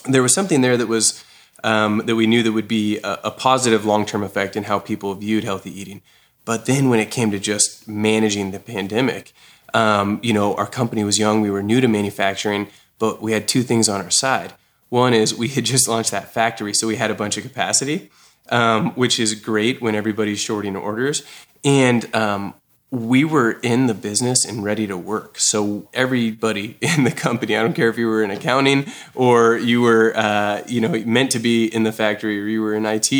there 0.08 0.22
was 0.22 0.34
something 0.34 0.60
there 0.60 0.76
that 0.76 0.88
was 0.88 1.22
um, 1.64 2.02
that 2.06 2.16
we 2.16 2.26
knew 2.26 2.42
that 2.42 2.52
would 2.52 2.68
be 2.68 2.98
a, 2.98 3.18
a 3.24 3.30
positive 3.30 3.84
long 3.84 4.06
term 4.06 4.22
effect 4.22 4.56
in 4.56 4.64
how 4.64 4.78
people 4.78 5.14
viewed 5.14 5.44
healthy 5.44 5.78
eating. 5.78 6.02
But 6.44 6.66
then 6.66 6.88
when 6.88 7.00
it 7.00 7.10
came 7.10 7.30
to 7.32 7.40
just 7.40 7.88
managing 7.88 8.52
the 8.52 8.60
pandemic, 8.60 9.32
um, 9.76 10.18
you 10.22 10.32
know, 10.32 10.54
our 10.54 10.66
company 10.66 11.04
was 11.04 11.18
young, 11.18 11.42
we 11.42 11.50
were 11.50 11.62
new 11.62 11.82
to 11.82 11.86
manufacturing, 11.86 12.68
but 12.98 13.20
we 13.20 13.32
had 13.32 13.46
two 13.46 13.62
things 13.62 13.90
on 13.90 14.00
our 14.00 14.10
side. 14.10 14.54
One 14.88 15.12
is 15.12 15.34
we 15.34 15.48
had 15.48 15.64
just 15.74 15.86
launched 15.86 16.10
that 16.12 16.32
factory, 16.32 16.72
so 16.72 16.86
we 16.86 16.96
had 16.96 17.10
a 17.10 17.14
bunch 17.14 17.36
of 17.36 17.42
capacity, 17.42 18.10
um, 18.48 18.92
which 18.92 19.20
is 19.20 19.34
great 19.34 19.82
when 19.82 19.94
everybody's 19.94 20.40
shorting 20.40 20.76
orders. 20.76 21.22
And 21.62 22.12
um, 22.14 22.54
we 22.90 23.22
were 23.22 23.58
in 23.62 23.86
the 23.86 23.92
business 23.92 24.46
and 24.46 24.64
ready 24.64 24.86
to 24.86 24.96
work. 24.96 25.38
So 25.38 25.90
everybody 25.92 26.78
in 26.80 27.04
the 27.04 27.10
company, 27.10 27.54
I 27.54 27.62
don't 27.62 27.74
care 27.74 27.90
if 27.90 27.98
you 27.98 28.06
were 28.06 28.22
in 28.22 28.30
accounting 28.30 28.86
or 29.14 29.58
you 29.58 29.82
were, 29.82 30.14
uh, 30.16 30.62
you 30.66 30.80
know, 30.80 30.88
meant 31.04 31.32
to 31.32 31.38
be 31.38 31.66
in 31.66 31.82
the 31.82 31.92
factory 31.92 32.40
or 32.40 32.46
you 32.46 32.62
were 32.62 32.74
in 32.74 32.86
IT, 32.86 33.12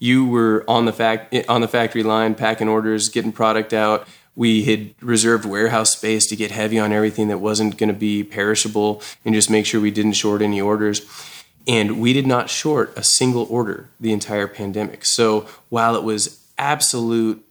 you 0.00 0.26
were 0.26 0.64
on 0.66 0.86
the 0.86 0.92
fact 0.92 1.32
on 1.48 1.60
the 1.60 1.68
factory 1.68 2.02
line, 2.02 2.34
packing 2.34 2.66
orders, 2.66 3.08
getting 3.08 3.30
product 3.30 3.72
out 3.72 4.08
we 4.34 4.64
had 4.64 4.94
reserved 5.00 5.44
warehouse 5.44 5.92
space 5.92 6.26
to 6.26 6.36
get 6.36 6.50
heavy 6.50 6.78
on 6.78 6.92
everything 6.92 7.28
that 7.28 7.38
wasn't 7.38 7.76
going 7.76 7.92
to 7.92 7.98
be 7.98 8.24
perishable 8.24 9.02
and 9.24 9.34
just 9.34 9.50
make 9.50 9.66
sure 9.66 9.80
we 9.80 9.90
didn't 9.90 10.12
short 10.12 10.40
any 10.40 10.60
orders. 10.60 11.02
And 11.68 12.00
we 12.00 12.12
did 12.12 12.26
not 12.26 12.50
short 12.50 12.92
a 12.96 13.04
single 13.04 13.46
order 13.50 13.88
the 14.00 14.12
entire 14.12 14.48
pandemic. 14.48 15.04
So 15.04 15.46
while 15.68 15.94
it 15.94 16.02
was 16.02 16.42
absolute 16.58 17.44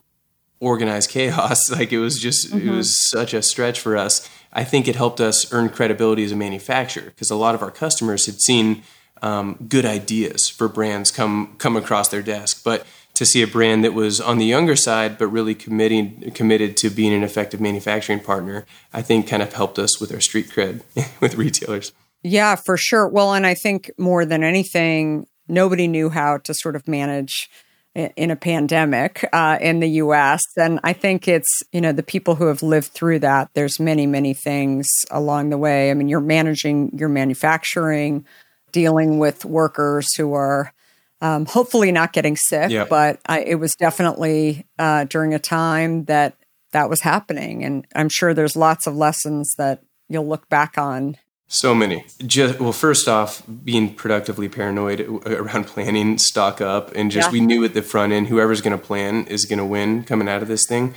organized 0.60 1.10
chaos, 1.12 1.70
like 1.72 1.92
it 1.92 2.00
was 2.00 2.20
just, 2.20 2.52
mm-hmm. 2.52 2.70
it 2.70 2.72
was 2.72 3.10
such 3.10 3.34
a 3.34 3.42
stretch 3.42 3.80
for 3.80 3.96
us. 3.96 4.28
I 4.54 4.64
think 4.64 4.88
it 4.88 4.96
helped 4.96 5.22
us 5.22 5.52
earn 5.54 5.70
credibility 5.70 6.24
as 6.24 6.32
a 6.32 6.36
manufacturer 6.36 7.06
because 7.06 7.30
a 7.30 7.36
lot 7.36 7.56
of 7.56 7.62
our 7.62 7.72
customers 7.72 8.26
had 8.26 8.42
seen 8.42 8.84
um, 9.22 9.66
good 9.70 9.86
ideas 9.86 10.48
for 10.48 10.68
brands 10.68 11.12
come 11.12 11.56
come 11.58 11.78
across 11.78 12.10
their 12.10 12.24
desk, 12.24 12.64
but 12.64 12.86
to 13.22 13.26
see 13.28 13.44
a 13.44 13.48
brand 13.48 13.84
that 13.84 13.94
was 13.94 14.20
on 14.20 14.40
the 14.40 14.46
younger 14.46 14.76
side 14.76 15.16
but 15.20 15.28
really 15.28 15.54
committing 15.54 16.32
committed 16.32 16.76
to 16.76 16.90
being 16.90 17.14
an 17.14 17.22
effective 17.22 17.62
manufacturing 17.62 18.20
partner 18.20 18.66
i 18.94 19.02
think 19.04 19.28
kind 19.28 19.44
of 19.44 19.54
helped 19.54 19.78
us 19.78 20.02
with 20.02 20.12
our 20.12 20.20
street 20.20 20.50
cred 20.50 20.82
with 21.22 21.36
retailers. 21.36 21.94
Yeah 22.24 22.56
for 22.56 22.78
sure. 22.78 23.08
Well 23.08 23.36
and 23.36 23.46
i 23.46 23.54
think 23.54 23.92
more 23.96 24.26
than 24.26 24.44
anything 24.44 25.28
nobody 25.48 25.88
knew 25.88 26.10
how 26.10 26.40
to 26.40 26.54
sort 26.56 26.76
of 26.76 26.88
manage 26.88 27.48
in 27.94 28.32
a 28.32 28.36
pandemic 28.36 29.30
uh, 29.32 29.60
in 29.62 29.82
the 29.82 29.90
us 29.90 30.42
and 30.58 30.80
i 30.84 30.92
think 30.92 31.28
it's 31.28 31.62
you 31.72 31.82
know 31.82 31.92
the 31.92 32.02
people 32.02 32.34
who 32.34 32.48
have 32.48 32.64
lived 32.64 32.88
through 32.88 33.20
that 33.20 33.52
there's 33.54 33.80
many 33.80 34.08
many 34.08 34.34
things 34.34 34.90
along 35.12 35.52
the 35.52 35.60
way. 35.60 35.92
I 35.92 35.94
mean 35.94 36.08
you're 36.08 36.22
managing 36.22 36.98
your 36.98 37.10
manufacturing 37.10 38.26
dealing 38.72 39.20
with 39.20 39.46
workers 39.46 40.08
who 40.16 40.34
are 40.34 40.74
um, 41.22 41.46
hopefully 41.46 41.92
not 41.92 42.14
getting 42.14 42.36
sick, 42.36 42.72
yep. 42.72 42.90
but 42.90 43.20
I, 43.26 43.42
it 43.42 43.56
was 43.56 43.72
definitely 43.80 44.66
uh, 44.80 45.06
during 45.06 45.34
a 45.34 45.40
time 45.40 46.06
that 46.06 46.36
that 46.72 46.90
was 46.90 47.02
happening. 47.02 47.64
And 47.64 47.86
I'm 47.96 48.10
sure 48.10 48.34
there's 48.34 48.56
lots 48.56 48.88
of 48.88 48.96
lessons 48.96 49.54
that 49.58 49.84
you'll 50.10 50.28
look 50.28 50.50
back 50.50 50.78
on. 50.78 51.18
So 51.48 51.76
many. 51.76 52.06
Just 52.26 52.60
well, 52.60 52.72
first 52.72 53.10
off, 53.10 53.44
being 53.64 53.94
productively 53.94 54.48
paranoid 54.48 55.02
around 55.26 55.68
planning, 55.68 56.18
stock 56.18 56.62
up, 56.62 56.96
and 56.96 57.12
just 57.12 57.28
yeah. 57.28 57.32
we 57.34 57.42
knew 57.42 57.64
at 57.66 57.74
the 57.74 57.82
front 57.82 58.14
end, 58.14 58.28
whoever's 58.28 58.62
going 58.62 58.78
to 58.78 58.84
plan 58.84 59.26
is 59.26 59.46
going 59.46 59.60
to 59.60 59.66
win 59.66 60.04
coming 60.04 60.30
out 60.30 60.42
of 60.42 60.48
this 60.48 60.66
thing. 60.66 60.96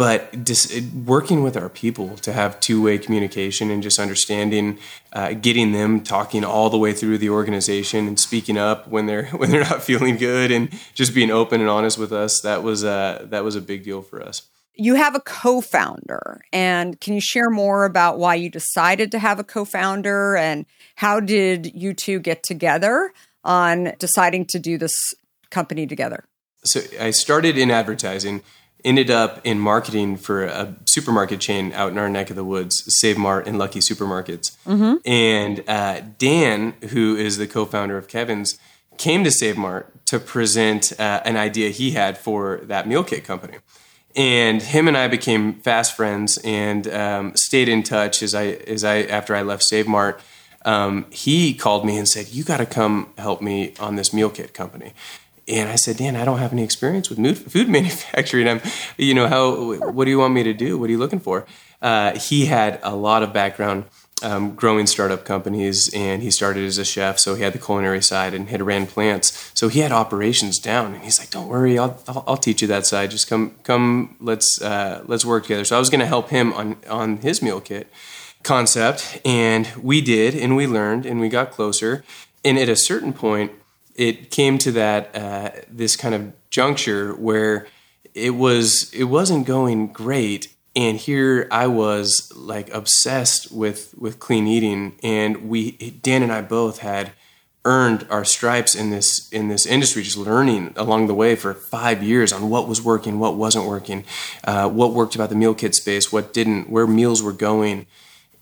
But 0.00 0.46
just 0.46 0.80
working 1.04 1.42
with 1.42 1.58
our 1.58 1.68
people 1.68 2.16
to 2.16 2.32
have 2.32 2.58
two-way 2.58 2.96
communication 2.96 3.70
and 3.70 3.82
just 3.82 3.98
understanding 3.98 4.78
uh, 5.12 5.34
getting 5.34 5.72
them 5.72 6.00
talking 6.00 6.42
all 6.42 6.70
the 6.70 6.78
way 6.78 6.94
through 6.94 7.18
the 7.18 7.28
organization 7.28 8.08
and 8.08 8.18
speaking 8.18 8.56
up 8.56 8.88
when 8.88 9.04
they're 9.04 9.26
when 9.32 9.50
they're 9.50 9.60
not 9.60 9.82
feeling 9.82 10.16
good 10.16 10.50
and 10.50 10.70
just 10.94 11.14
being 11.14 11.30
open 11.30 11.60
and 11.60 11.68
honest 11.68 11.98
with 11.98 12.14
us 12.14 12.40
that 12.40 12.62
was 12.62 12.82
uh, 12.82 13.26
that 13.28 13.44
was 13.44 13.56
a 13.56 13.60
big 13.60 13.84
deal 13.84 14.00
for 14.00 14.22
us. 14.22 14.48
You 14.72 14.94
have 14.94 15.14
a 15.14 15.20
co-founder 15.20 16.40
and 16.50 16.98
can 16.98 17.12
you 17.12 17.20
share 17.20 17.50
more 17.50 17.84
about 17.84 18.18
why 18.18 18.36
you 18.36 18.48
decided 18.48 19.12
to 19.12 19.18
have 19.18 19.38
a 19.38 19.44
co-founder 19.44 20.34
and 20.34 20.64
how 20.94 21.20
did 21.20 21.74
you 21.74 21.92
two 21.92 22.20
get 22.20 22.42
together 22.42 23.12
on 23.44 23.92
deciding 23.98 24.46
to 24.46 24.58
do 24.58 24.78
this 24.78 24.94
company 25.50 25.86
together? 25.86 26.24
So 26.64 26.80
i 26.98 27.10
started 27.10 27.58
in 27.58 27.70
advertising 27.70 28.42
ended 28.84 29.10
up 29.10 29.40
in 29.44 29.58
marketing 29.58 30.16
for 30.16 30.44
a 30.44 30.74
supermarket 30.86 31.40
chain 31.40 31.72
out 31.72 31.92
in 31.92 31.98
our 31.98 32.08
neck 32.08 32.30
of 32.30 32.36
the 32.36 32.44
woods, 32.44 32.82
Save 33.00 33.18
Mart 33.18 33.46
and 33.46 33.58
Lucky 33.58 33.80
Supermarkets. 33.80 34.56
Mm-hmm. 34.66 34.96
And 35.04 35.68
uh, 35.68 36.02
Dan, 36.18 36.72
who 36.90 37.16
is 37.16 37.36
the 37.36 37.46
co-founder 37.46 37.96
of 37.96 38.08
Kevin's, 38.08 38.58
came 38.98 39.24
to 39.24 39.30
Save 39.30 39.56
Mart 39.56 39.92
to 40.06 40.18
present 40.18 40.92
uh, 41.00 41.20
an 41.24 41.36
idea 41.36 41.70
he 41.70 41.92
had 41.92 42.18
for 42.18 42.60
that 42.64 42.86
meal 42.86 43.04
kit 43.04 43.24
company. 43.24 43.58
And 44.16 44.60
him 44.60 44.88
and 44.88 44.96
I 44.96 45.08
became 45.08 45.60
fast 45.60 45.96
friends 45.96 46.38
and 46.42 46.88
um, 46.88 47.36
stayed 47.36 47.68
in 47.68 47.82
touch 47.82 48.22
as 48.22 48.34
I 48.34 48.46
as 48.46 48.82
I 48.82 49.02
after 49.02 49.36
I 49.36 49.42
left 49.42 49.62
Save 49.62 49.86
Mart. 49.86 50.20
Um, 50.64 51.06
he 51.10 51.54
called 51.54 51.86
me 51.86 51.96
and 51.96 52.08
said, 52.08 52.28
"You 52.28 52.42
got 52.42 52.56
to 52.56 52.66
come 52.66 53.12
help 53.16 53.40
me 53.40 53.74
on 53.78 53.94
this 53.94 54.12
meal 54.12 54.28
kit 54.28 54.52
company." 54.52 54.94
And 55.50 55.68
I 55.68 55.76
said, 55.76 55.96
Dan, 55.96 56.16
I 56.16 56.24
don't 56.24 56.38
have 56.38 56.52
any 56.52 56.62
experience 56.62 57.10
with 57.10 57.50
food 57.50 57.68
manufacturing. 57.78 58.48
I'm, 58.48 58.60
you 58.96 59.14
know, 59.14 59.26
how, 59.26 59.90
what 59.90 60.04
do 60.04 60.10
you 60.10 60.18
want 60.18 60.34
me 60.34 60.42
to 60.44 60.54
do? 60.54 60.78
What 60.78 60.88
are 60.88 60.92
you 60.92 60.98
looking 60.98 61.20
for? 61.20 61.46
Uh, 61.82 62.18
he 62.18 62.46
had 62.46 62.78
a 62.82 62.94
lot 62.94 63.22
of 63.22 63.32
background 63.32 63.84
um, 64.22 64.54
growing 64.54 64.86
startup 64.86 65.24
companies, 65.24 65.92
and 65.94 66.22
he 66.22 66.30
started 66.30 66.64
as 66.64 66.78
a 66.78 66.84
chef, 66.84 67.18
so 67.18 67.34
he 67.34 67.42
had 67.42 67.52
the 67.52 67.58
culinary 67.58 68.02
side 68.02 68.34
and 68.34 68.48
had 68.48 68.62
ran 68.62 68.86
plants. 68.86 69.50
So 69.54 69.68
he 69.68 69.80
had 69.80 69.92
operations 69.92 70.58
down, 70.58 70.94
and 70.94 71.02
he's 71.02 71.18
like, 71.18 71.30
"Don't 71.30 71.48
worry, 71.48 71.78
I'll, 71.78 72.02
I'll, 72.26 72.36
teach 72.36 72.60
you 72.62 72.68
that 72.68 72.86
side. 72.86 73.10
Just 73.10 73.28
come, 73.28 73.54
come, 73.62 74.16
let's 74.20 74.60
uh, 74.60 75.02
let's 75.06 75.24
work 75.24 75.44
together." 75.44 75.64
So 75.64 75.76
I 75.76 75.78
was 75.78 75.88
going 75.88 76.00
to 76.00 76.06
help 76.06 76.28
him 76.28 76.52
on 76.52 76.76
on 76.88 77.18
his 77.18 77.40
meal 77.40 77.60
kit 77.60 77.90
concept, 78.42 79.20
and 79.24 79.72
we 79.80 80.00
did, 80.00 80.34
and 80.34 80.54
we 80.54 80.66
learned, 80.66 81.06
and 81.06 81.20
we 81.20 81.28
got 81.28 81.50
closer. 81.50 82.04
And 82.44 82.58
at 82.58 82.68
a 82.68 82.76
certain 82.76 83.12
point, 83.12 83.52
it 84.00 84.30
came 84.30 84.56
to 84.56 84.72
that 84.72 85.14
uh, 85.14 85.50
this 85.70 85.94
kind 85.94 86.14
of 86.14 86.32
juncture 86.48 87.12
where 87.12 87.66
it 88.14 88.30
was 88.30 88.90
it 88.94 89.04
wasn't 89.04 89.46
going 89.46 89.92
great. 89.92 90.48
And 90.74 90.96
here 90.96 91.46
I 91.50 91.66
was 91.66 92.32
like 92.34 92.72
obsessed 92.72 93.52
with 93.52 93.94
with 93.98 94.18
clean 94.18 94.46
eating. 94.46 94.98
And 95.02 95.50
we 95.50 95.72
Dan 96.02 96.22
and 96.22 96.32
I 96.32 96.40
both 96.40 96.78
had 96.78 97.12
earned 97.66 98.06
our 98.08 98.24
stripes 98.24 98.74
in 98.74 98.88
this 98.88 99.28
in 99.32 99.48
this 99.48 99.66
industry 99.66 100.02
just 100.02 100.16
learning 100.16 100.72
along 100.76 101.06
the 101.06 101.14
way 101.14 101.36
for 101.36 101.52
five 101.52 102.02
years 102.02 102.32
on 102.32 102.48
what 102.48 102.66
was 102.66 102.80
working 102.80 103.18
what 103.18 103.36
wasn't 103.36 103.66
working 103.66 104.02
uh, 104.44 104.66
what 104.66 104.94
worked 104.94 105.14
about 105.14 105.28
the 105.28 105.34
meal 105.34 105.52
kit 105.52 105.74
space 105.74 106.10
what 106.10 106.32
didn't 106.32 106.70
where 106.70 106.86
meals 106.86 107.22
were 107.22 107.34
going. 107.34 107.86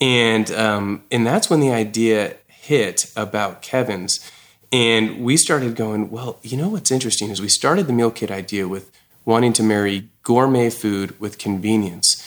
And 0.00 0.52
um, 0.52 1.02
and 1.10 1.26
that's 1.26 1.50
when 1.50 1.58
the 1.58 1.72
idea 1.72 2.36
hit 2.46 3.10
about 3.16 3.60
Kevin's 3.60 4.20
and 4.72 5.24
we 5.24 5.36
started 5.36 5.76
going, 5.76 6.10
well, 6.10 6.38
you 6.42 6.56
know 6.56 6.68
what's 6.68 6.90
interesting 6.90 7.30
is 7.30 7.40
we 7.40 7.48
started 7.48 7.86
the 7.86 7.92
meal 7.92 8.10
kit 8.10 8.30
idea 8.30 8.68
with 8.68 8.90
wanting 9.24 9.52
to 9.54 9.62
marry 9.62 10.08
gourmet 10.22 10.70
food 10.70 11.18
with 11.20 11.38
convenience. 11.38 12.26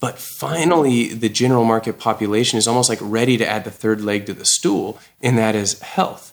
But 0.00 0.18
finally, 0.18 1.12
the 1.12 1.28
general 1.28 1.64
market 1.64 1.98
population 1.98 2.58
is 2.58 2.66
almost 2.66 2.88
like 2.88 2.98
ready 3.02 3.36
to 3.36 3.46
add 3.46 3.64
the 3.64 3.70
third 3.70 4.00
leg 4.00 4.24
to 4.26 4.34
the 4.34 4.46
stool, 4.46 4.98
and 5.20 5.36
that 5.36 5.54
is 5.54 5.80
health. 5.80 6.32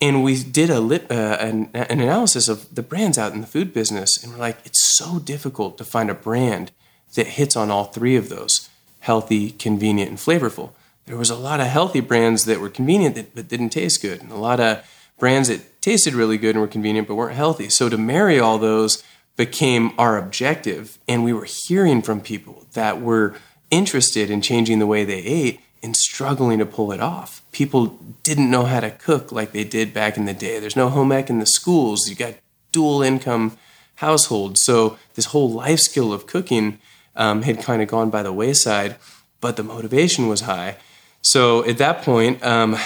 And 0.00 0.22
we 0.22 0.40
did 0.42 0.70
a 0.70 0.78
lit, 0.78 1.10
uh, 1.10 1.36
an, 1.40 1.70
an 1.74 2.00
analysis 2.00 2.48
of 2.48 2.72
the 2.72 2.82
brands 2.82 3.18
out 3.18 3.32
in 3.32 3.40
the 3.40 3.46
food 3.46 3.74
business, 3.74 4.22
and 4.22 4.32
we're 4.32 4.38
like, 4.38 4.58
it's 4.64 4.96
so 4.96 5.18
difficult 5.18 5.76
to 5.78 5.84
find 5.84 6.10
a 6.10 6.14
brand 6.14 6.70
that 7.14 7.26
hits 7.26 7.56
on 7.56 7.70
all 7.70 7.84
three 7.84 8.14
of 8.14 8.28
those 8.28 8.68
healthy, 9.00 9.50
convenient, 9.50 10.10
and 10.10 10.18
flavorful. 10.18 10.70
There 11.06 11.16
was 11.16 11.30
a 11.30 11.36
lot 11.36 11.60
of 11.60 11.66
healthy 11.66 12.00
brands 12.00 12.44
that 12.44 12.60
were 12.60 12.68
convenient 12.68 13.14
that, 13.16 13.34
but 13.34 13.48
didn't 13.48 13.70
taste 13.70 14.02
good, 14.02 14.22
and 14.22 14.30
a 14.30 14.36
lot 14.36 14.60
of 14.60 14.84
brands 15.18 15.48
that 15.48 15.80
tasted 15.82 16.14
really 16.14 16.38
good 16.38 16.54
and 16.54 16.60
were 16.60 16.68
convenient 16.68 17.08
but 17.08 17.16
weren't 17.16 17.36
healthy. 17.36 17.68
So 17.68 17.88
to 17.88 17.98
marry 17.98 18.38
all 18.38 18.58
those 18.58 19.02
became 19.38 19.92
our 19.96 20.18
objective. 20.18 20.98
And 21.08 21.24
we 21.24 21.32
were 21.32 21.46
hearing 21.46 22.02
from 22.02 22.20
people 22.20 22.66
that 22.74 23.00
were 23.00 23.36
interested 23.70 24.30
in 24.30 24.42
changing 24.42 24.80
the 24.80 24.86
way 24.86 25.04
they 25.04 25.20
ate 25.20 25.60
and 25.82 25.96
struggling 25.96 26.58
to 26.58 26.66
pull 26.66 26.90
it 26.90 27.00
off. 27.00 27.40
People 27.52 27.98
didn't 28.24 28.50
know 28.50 28.64
how 28.64 28.80
to 28.80 28.90
cook 28.90 29.30
like 29.30 29.52
they 29.52 29.64
did 29.64 29.94
back 29.94 30.16
in 30.16 30.24
the 30.24 30.34
day. 30.34 30.58
There's 30.58 30.76
no 30.76 30.88
home 30.88 31.12
ec 31.12 31.30
in 31.30 31.38
the 31.38 31.46
schools. 31.46 32.08
You 32.08 32.16
got 32.16 32.34
dual 32.72 33.00
income 33.00 33.56
households. 33.96 34.64
So 34.64 34.98
this 35.14 35.26
whole 35.26 35.50
life 35.50 35.78
skill 35.78 36.12
of 36.12 36.26
cooking 36.26 36.80
um, 37.14 37.42
had 37.42 37.62
kind 37.62 37.80
of 37.80 37.88
gone 37.88 38.10
by 38.10 38.24
the 38.24 38.32
wayside, 38.32 38.96
but 39.40 39.56
the 39.56 39.62
motivation 39.62 40.26
was 40.26 40.42
high. 40.42 40.76
So 41.22 41.64
at 41.64 41.78
that 41.78 42.02
point, 42.02 42.44
um, 42.44 42.76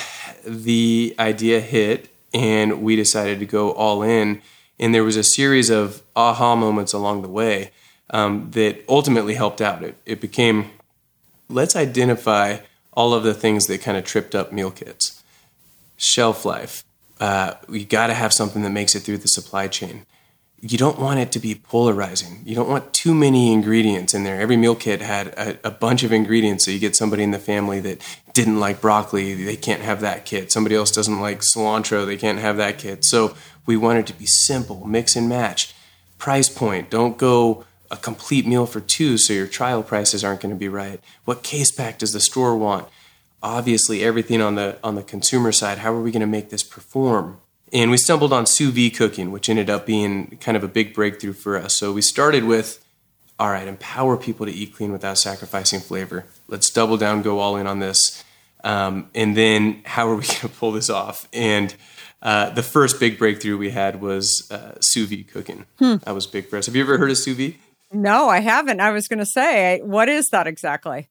the 0.44 1.14
idea 1.18 1.60
hit 1.60 2.12
and 2.32 2.82
we 2.82 2.96
decided 2.96 3.38
to 3.40 3.46
go 3.46 3.72
all 3.72 4.02
in. 4.02 4.42
And 4.78 4.94
there 4.94 5.04
was 5.04 5.16
a 5.16 5.24
series 5.24 5.70
of 5.70 6.02
aha 6.16 6.56
moments 6.56 6.92
along 6.92 7.22
the 7.22 7.28
way 7.28 7.70
um, 8.10 8.50
that 8.52 8.84
ultimately 8.88 9.34
helped 9.34 9.60
out. 9.60 9.82
It, 9.82 9.96
it 10.06 10.20
became 10.20 10.70
let's 11.48 11.76
identify 11.76 12.58
all 12.94 13.14
of 13.14 13.22
the 13.22 13.34
things 13.34 13.66
that 13.66 13.80
kind 13.80 13.96
of 13.96 14.04
tripped 14.04 14.34
up 14.34 14.52
meal 14.52 14.70
kits. 14.70 15.22
Shelf 15.96 16.44
life. 16.44 16.84
Uh, 17.20 17.54
you 17.68 17.84
got 17.84 18.08
to 18.08 18.14
have 18.14 18.32
something 18.32 18.62
that 18.62 18.70
makes 18.70 18.94
it 18.94 19.00
through 19.00 19.18
the 19.18 19.28
supply 19.28 19.68
chain 19.68 20.04
you 20.64 20.78
don't 20.78 20.98
want 20.98 21.18
it 21.18 21.32
to 21.32 21.40
be 21.40 21.56
polarizing. 21.56 22.40
You 22.44 22.54
don't 22.54 22.68
want 22.68 22.94
too 22.94 23.12
many 23.12 23.52
ingredients 23.52 24.14
in 24.14 24.22
there. 24.22 24.40
Every 24.40 24.56
meal 24.56 24.76
kit 24.76 25.02
had 25.02 25.26
a, 25.28 25.58
a, 25.64 25.70
bunch 25.72 26.04
of 26.04 26.12
ingredients, 26.12 26.64
so 26.64 26.70
you 26.70 26.78
get 26.78 26.94
somebody 26.94 27.24
in 27.24 27.32
the 27.32 27.40
family 27.40 27.80
that 27.80 28.21
didn't 28.32 28.60
like 28.60 28.80
broccoli, 28.80 29.34
they 29.44 29.56
can't 29.56 29.82
have 29.82 30.00
that 30.00 30.24
kit. 30.24 30.52
Somebody 30.52 30.74
else 30.74 30.90
doesn't 30.90 31.20
like 31.20 31.40
cilantro, 31.40 32.06
they 32.06 32.16
can't 32.16 32.38
have 32.38 32.56
that 32.56 32.78
kit. 32.78 33.04
So 33.04 33.36
we 33.66 33.76
want 33.76 33.98
it 33.98 34.06
to 34.08 34.14
be 34.14 34.26
simple, 34.26 34.86
mix 34.86 35.16
and 35.16 35.28
match. 35.28 35.74
Price 36.18 36.48
point, 36.48 36.90
don't 36.90 37.18
go 37.18 37.64
a 37.90 37.96
complete 37.96 38.46
meal 38.46 38.64
for 38.64 38.80
two, 38.80 39.18
so 39.18 39.32
your 39.32 39.46
trial 39.46 39.82
prices 39.82 40.24
aren't 40.24 40.40
going 40.40 40.54
to 40.54 40.58
be 40.58 40.68
right. 40.68 41.00
What 41.24 41.42
case 41.42 41.70
pack 41.70 41.98
does 41.98 42.12
the 42.12 42.20
store 42.20 42.56
want? 42.56 42.88
Obviously, 43.42 44.02
everything 44.02 44.40
on 44.40 44.54
the 44.54 44.78
on 44.82 44.94
the 44.94 45.02
consumer 45.02 45.52
side. 45.52 45.78
How 45.78 45.92
are 45.92 46.00
we 46.00 46.10
going 46.10 46.20
to 46.20 46.26
make 46.26 46.50
this 46.50 46.62
perform? 46.62 47.38
And 47.72 47.90
we 47.90 47.96
stumbled 47.96 48.32
on 48.32 48.46
sous 48.46 48.72
vide 48.72 48.94
cooking, 48.96 49.30
which 49.30 49.48
ended 49.48 49.68
up 49.68 49.84
being 49.84 50.38
kind 50.40 50.56
of 50.56 50.64
a 50.64 50.68
big 50.68 50.94
breakthrough 50.94 51.32
for 51.32 51.56
us. 51.56 51.74
So 51.74 51.92
we 51.92 52.02
started 52.02 52.44
with, 52.44 52.84
all 53.38 53.50
right, 53.50 53.66
empower 53.66 54.16
people 54.16 54.46
to 54.46 54.52
eat 54.52 54.74
clean 54.74 54.92
without 54.92 55.18
sacrificing 55.18 55.80
flavor. 55.80 56.26
Let's 56.52 56.68
double 56.68 56.98
down, 56.98 57.22
go 57.22 57.38
all 57.38 57.56
in 57.56 57.66
on 57.66 57.78
this. 57.78 58.22
Um, 58.62 59.08
and 59.14 59.34
then 59.34 59.80
how 59.86 60.06
are 60.10 60.16
we 60.16 60.22
going 60.26 60.40
to 60.40 60.48
pull 60.48 60.70
this 60.70 60.90
off? 60.90 61.26
And 61.32 61.74
uh, 62.20 62.50
the 62.50 62.62
first 62.62 63.00
big 63.00 63.18
breakthrough 63.18 63.56
we 63.56 63.70
had 63.70 64.02
was 64.02 64.46
uh, 64.50 64.78
sous 64.78 65.08
vide 65.08 65.28
cooking. 65.32 65.64
Hmm. 65.78 65.96
That 66.04 66.14
was 66.14 66.26
big 66.26 66.48
for 66.48 66.58
us. 66.58 66.66
Have 66.66 66.76
you 66.76 66.82
ever 66.82 66.98
heard 66.98 67.10
of 67.10 67.16
sous 67.16 67.38
vide? 67.38 67.54
No, 67.90 68.28
I 68.28 68.40
haven't. 68.40 68.80
I 68.80 68.90
was 68.90 69.08
going 69.08 69.18
to 69.18 69.26
say, 69.26 69.80
what 69.82 70.10
is 70.10 70.26
that 70.30 70.46
exactly? 70.46 71.08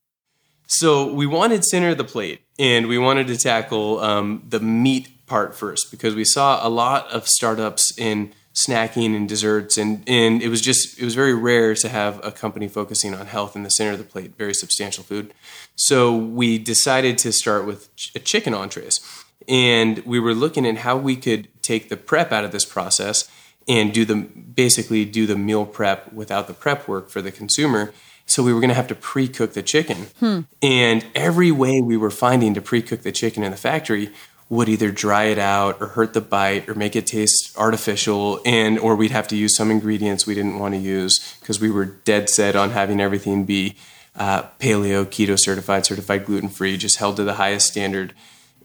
So 0.68 1.12
we 1.12 1.26
wanted 1.26 1.66
center 1.66 1.90
of 1.90 1.98
the 1.98 2.04
plate, 2.04 2.42
and 2.60 2.88
we 2.88 3.00
wanted 3.00 3.26
to 3.28 3.38
tackle 3.38 4.00
um, 4.00 4.44
the 4.48 4.60
meat 4.60 5.26
part 5.26 5.56
first 5.56 5.90
because 5.90 6.14
we 6.14 6.24
saw 6.24 6.66
a 6.66 6.70
lot 6.70 7.10
of 7.12 7.28
startups 7.28 7.98
in 7.98 8.32
snacking 8.54 9.16
and 9.16 9.30
desserts 9.30 9.78
and, 9.78 10.04
and 10.08 10.42
it 10.42 10.50
was 10.50 10.60
just 10.60 11.00
it 11.00 11.06
was 11.06 11.16
very 11.16 11.34
rare 11.34 11.74
to 11.74 11.88
have 11.88 12.20
a 12.24 12.32
company 12.32 12.68
focusing 12.68 13.14
on 13.14 13.26
health 13.28 13.56
in 13.56 13.64
the 13.64 13.70
center 13.70 13.92
of 13.92 13.98
the 13.98 14.04
plate 14.04 14.36
very 14.38 14.54
substantial 14.54 15.04
food. 15.04 15.34
So 15.76 16.16
we 16.16 16.58
decided 16.58 17.18
to 17.20 17.32
start 17.32 17.66
with 17.66 17.96
ch- 17.96 18.14
chicken 18.24 18.54
entrees. 18.54 19.00
And 19.48 20.00
we 20.06 20.20
were 20.20 20.34
looking 20.34 20.68
at 20.68 20.78
how 20.78 20.98
we 20.98 21.16
could 21.16 21.48
take 21.62 21.90
the 21.90 21.98
prep 21.98 22.32
out 22.32 22.44
of 22.44 22.52
this 22.52 22.66
process 22.66 23.30
and 23.68 23.94
do 23.94 24.06
the 24.06 24.16
basically 24.16 25.06
do 25.06 25.26
the 25.26 25.38
meal 25.38 25.66
prep 25.66 26.12
without 26.14 26.48
the 26.48 26.54
prep 26.54 26.88
work 26.88 27.10
for 27.10 27.22
the 27.22 27.32
consumer. 27.32 27.94
So 28.26 28.44
we 28.44 28.54
were 28.54 28.60
going 28.60 28.70
to 28.70 28.76
have 28.76 28.88
to 28.88 28.96
pre-cook 28.96 29.54
the 29.54 29.64
chicken. 29.64 30.08
Hmm. 30.20 30.42
and 30.62 31.06
every 31.16 31.52
way 31.52 31.82
we 31.82 31.98
were 31.98 32.12
finding 32.12 32.54
to 32.54 32.62
pre-cook 32.62 33.02
the 33.02 33.12
chicken 33.12 33.44
in 33.44 33.52
the 33.52 33.58
factory 33.58 34.12
would 34.52 34.68
either 34.68 34.92
dry 34.92 35.24
it 35.24 35.40
out 35.40 35.78
or 35.80 35.88
hurt 35.88 36.12
the 36.12 36.20
bite 36.20 36.68
or 36.68 36.76
make 36.76 36.94
it 36.94 37.08
taste 37.08 37.58
artificial 37.58 38.42
and 38.46 38.78
or 38.80 38.98
we'd 38.98 39.10
have 39.10 39.26
to 39.26 39.38
use 39.38 39.56
some 39.56 39.72
ingredients 39.72 40.28
we 40.28 40.36
didn't 40.36 40.60
want 40.60 40.74
to 40.74 40.78
use 40.78 41.38
because 41.40 41.62
we 41.62 41.72
were 41.72 41.86
dead 41.86 42.30
set 42.30 42.54
on 42.54 42.72
having 42.72 43.00
everything 43.00 43.46
be 43.46 43.78
uh, 44.18 44.44
paleo 44.60 45.06
keto 45.06 45.40
certified 45.40 45.86
certified 45.86 46.26
gluten 46.26 46.50
free 46.50 46.76
just 46.76 46.98
held 46.98 47.16
to 47.16 47.24
the 47.24 47.36
highest 47.36 47.66
standard. 47.66 48.14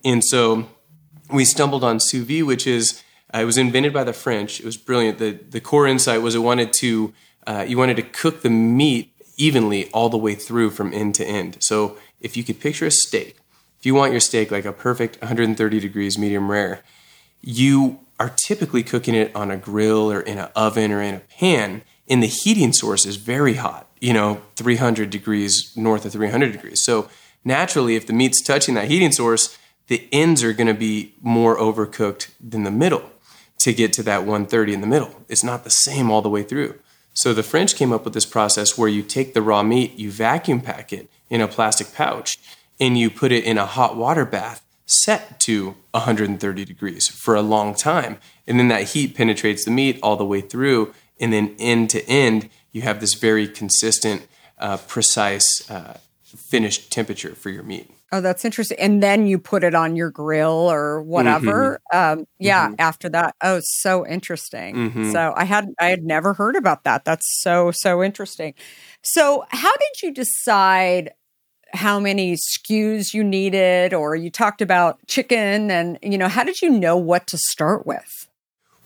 And 0.04 0.24
so 0.24 0.68
we 1.30 1.44
stumbled 1.44 1.84
on 1.84 2.00
sous 2.00 2.24
vide 2.24 2.42
which 2.42 2.66
is 2.66 3.04
uh, 3.32 3.38
it 3.38 3.44
was 3.44 3.56
invented 3.56 3.92
by 3.92 4.02
the 4.02 4.12
french. 4.12 4.58
It 4.58 4.66
was 4.66 4.76
brilliant. 4.76 5.18
The, 5.18 5.38
the 5.50 5.60
core 5.60 5.86
insight 5.86 6.20
was 6.20 6.34
it 6.34 6.40
wanted 6.40 6.72
to 6.80 7.14
uh, 7.46 7.64
you 7.66 7.78
wanted 7.78 7.94
to 7.98 8.02
cook 8.02 8.42
the 8.42 8.50
meat 8.50 9.12
evenly 9.36 9.88
all 9.92 10.08
the 10.08 10.18
way 10.18 10.34
through 10.34 10.70
from 10.70 10.92
end 10.92 11.14
to 11.14 11.24
end. 11.24 11.58
So 11.60 11.96
if 12.20 12.36
you 12.36 12.42
could 12.42 12.58
picture 12.58 12.86
a 12.86 12.90
steak, 12.90 13.36
if 13.78 13.86
you 13.86 13.94
want 13.94 14.12
your 14.12 14.20
steak 14.20 14.50
like 14.50 14.64
a 14.64 14.72
perfect 14.72 15.20
130 15.20 15.80
degrees 15.80 16.18
medium 16.18 16.50
rare, 16.50 16.82
you 17.42 18.00
are 18.18 18.30
typically 18.30 18.82
cooking 18.82 19.14
it 19.14 19.34
on 19.34 19.50
a 19.50 19.56
grill 19.56 20.10
or 20.10 20.20
in 20.20 20.38
an 20.38 20.48
oven 20.56 20.92
or 20.92 21.02
in 21.02 21.14
a 21.14 21.20
pan, 21.20 21.82
and 22.08 22.22
the 22.22 22.26
heating 22.26 22.72
source 22.72 23.04
is 23.04 23.16
very 23.16 23.54
hot, 23.54 23.88
you 24.00 24.12
know, 24.12 24.40
300 24.56 25.10
degrees 25.10 25.76
north 25.76 26.04
of 26.04 26.12
300 26.12 26.52
degrees. 26.52 26.82
So 26.84 27.08
naturally, 27.44 27.96
if 27.96 28.06
the 28.06 28.12
meat's 28.12 28.42
touching 28.42 28.74
that 28.74 28.88
heating 28.88 29.12
source, 29.12 29.58
the 29.88 30.08
ends 30.10 30.42
are 30.42 30.52
going 30.52 30.66
to 30.66 30.74
be 30.74 31.14
more 31.20 31.56
overcooked 31.56 32.30
than 32.40 32.64
the 32.64 32.70
middle 32.70 33.10
to 33.58 33.72
get 33.72 33.92
to 33.94 34.02
that 34.04 34.20
130 34.20 34.74
in 34.74 34.80
the 34.80 34.86
middle. 34.86 35.24
It's 35.28 35.44
not 35.44 35.64
the 35.64 35.70
same 35.70 36.10
all 36.10 36.22
the 36.22 36.28
way 36.28 36.42
through. 36.42 36.78
So 37.14 37.32
the 37.32 37.42
French 37.42 37.76
came 37.76 37.92
up 37.92 38.04
with 38.04 38.12
this 38.12 38.26
process 38.26 38.76
where 38.76 38.88
you 38.88 39.02
take 39.02 39.32
the 39.32 39.42
raw 39.42 39.62
meat, 39.62 39.98
you 39.98 40.10
vacuum 40.10 40.60
pack 40.60 40.92
it 40.92 41.08
in 41.30 41.40
a 41.40 41.48
plastic 41.48 41.94
pouch, 41.94 42.38
and 42.78 42.98
you 42.98 43.10
put 43.10 43.32
it 43.32 43.44
in 43.44 43.58
a 43.58 43.66
hot 43.66 43.96
water 43.96 44.24
bath 44.24 44.64
set 44.86 45.40
to 45.40 45.74
130 45.90 46.64
degrees 46.64 47.08
for 47.08 47.34
a 47.34 47.42
long 47.42 47.74
time. 47.74 48.18
And 48.46 48.58
then 48.58 48.68
that 48.68 48.90
heat 48.90 49.14
penetrates 49.14 49.64
the 49.64 49.70
meat 49.70 49.98
all 50.02 50.16
the 50.16 50.24
way 50.24 50.40
through. 50.40 50.94
And 51.18 51.32
then 51.32 51.56
end 51.58 51.90
to 51.90 52.08
end, 52.08 52.48
you 52.72 52.82
have 52.82 53.00
this 53.00 53.14
very 53.14 53.48
consistent, 53.48 54.26
uh, 54.58 54.76
precise, 54.76 55.68
uh, 55.70 55.98
finished 56.22 56.92
temperature 56.92 57.34
for 57.34 57.50
your 57.50 57.62
meat. 57.62 57.90
Oh, 58.12 58.20
that's 58.20 58.44
interesting. 58.44 58.78
And 58.78 59.02
then 59.02 59.26
you 59.26 59.38
put 59.38 59.64
it 59.64 59.74
on 59.74 59.96
your 59.96 60.10
grill 60.10 60.70
or 60.70 61.02
whatever. 61.02 61.80
Mm-hmm. 61.92 62.20
Um, 62.20 62.26
yeah. 62.38 62.66
Mm-hmm. 62.68 62.74
After 62.78 63.08
that, 63.08 63.34
oh, 63.42 63.60
so 63.62 64.06
interesting. 64.06 64.76
Mm-hmm. 64.76 65.12
So 65.12 65.34
I 65.36 65.44
had 65.44 65.68
I 65.80 65.86
had 65.86 66.04
never 66.04 66.32
heard 66.32 66.54
about 66.54 66.84
that. 66.84 67.04
That's 67.04 67.26
so 67.42 67.72
so 67.72 68.04
interesting. 68.04 68.54
So 69.02 69.44
how 69.50 69.72
did 69.72 70.02
you 70.02 70.14
decide 70.14 71.14
how 71.72 71.98
many 72.00 72.34
SKUs 72.36 73.12
you 73.12 73.24
needed, 73.24 73.92
or 73.92 74.16
you 74.16 74.30
talked 74.30 74.62
about 74.62 74.98
chicken, 75.06 75.70
and 75.70 75.98
you 76.02 76.18
know 76.18 76.28
how 76.28 76.44
did 76.44 76.62
you 76.62 76.70
know 76.70 76.96
what 76.96 77.26
to 77.28 77.38
start 77.38 77.86
with? 77.86 78.26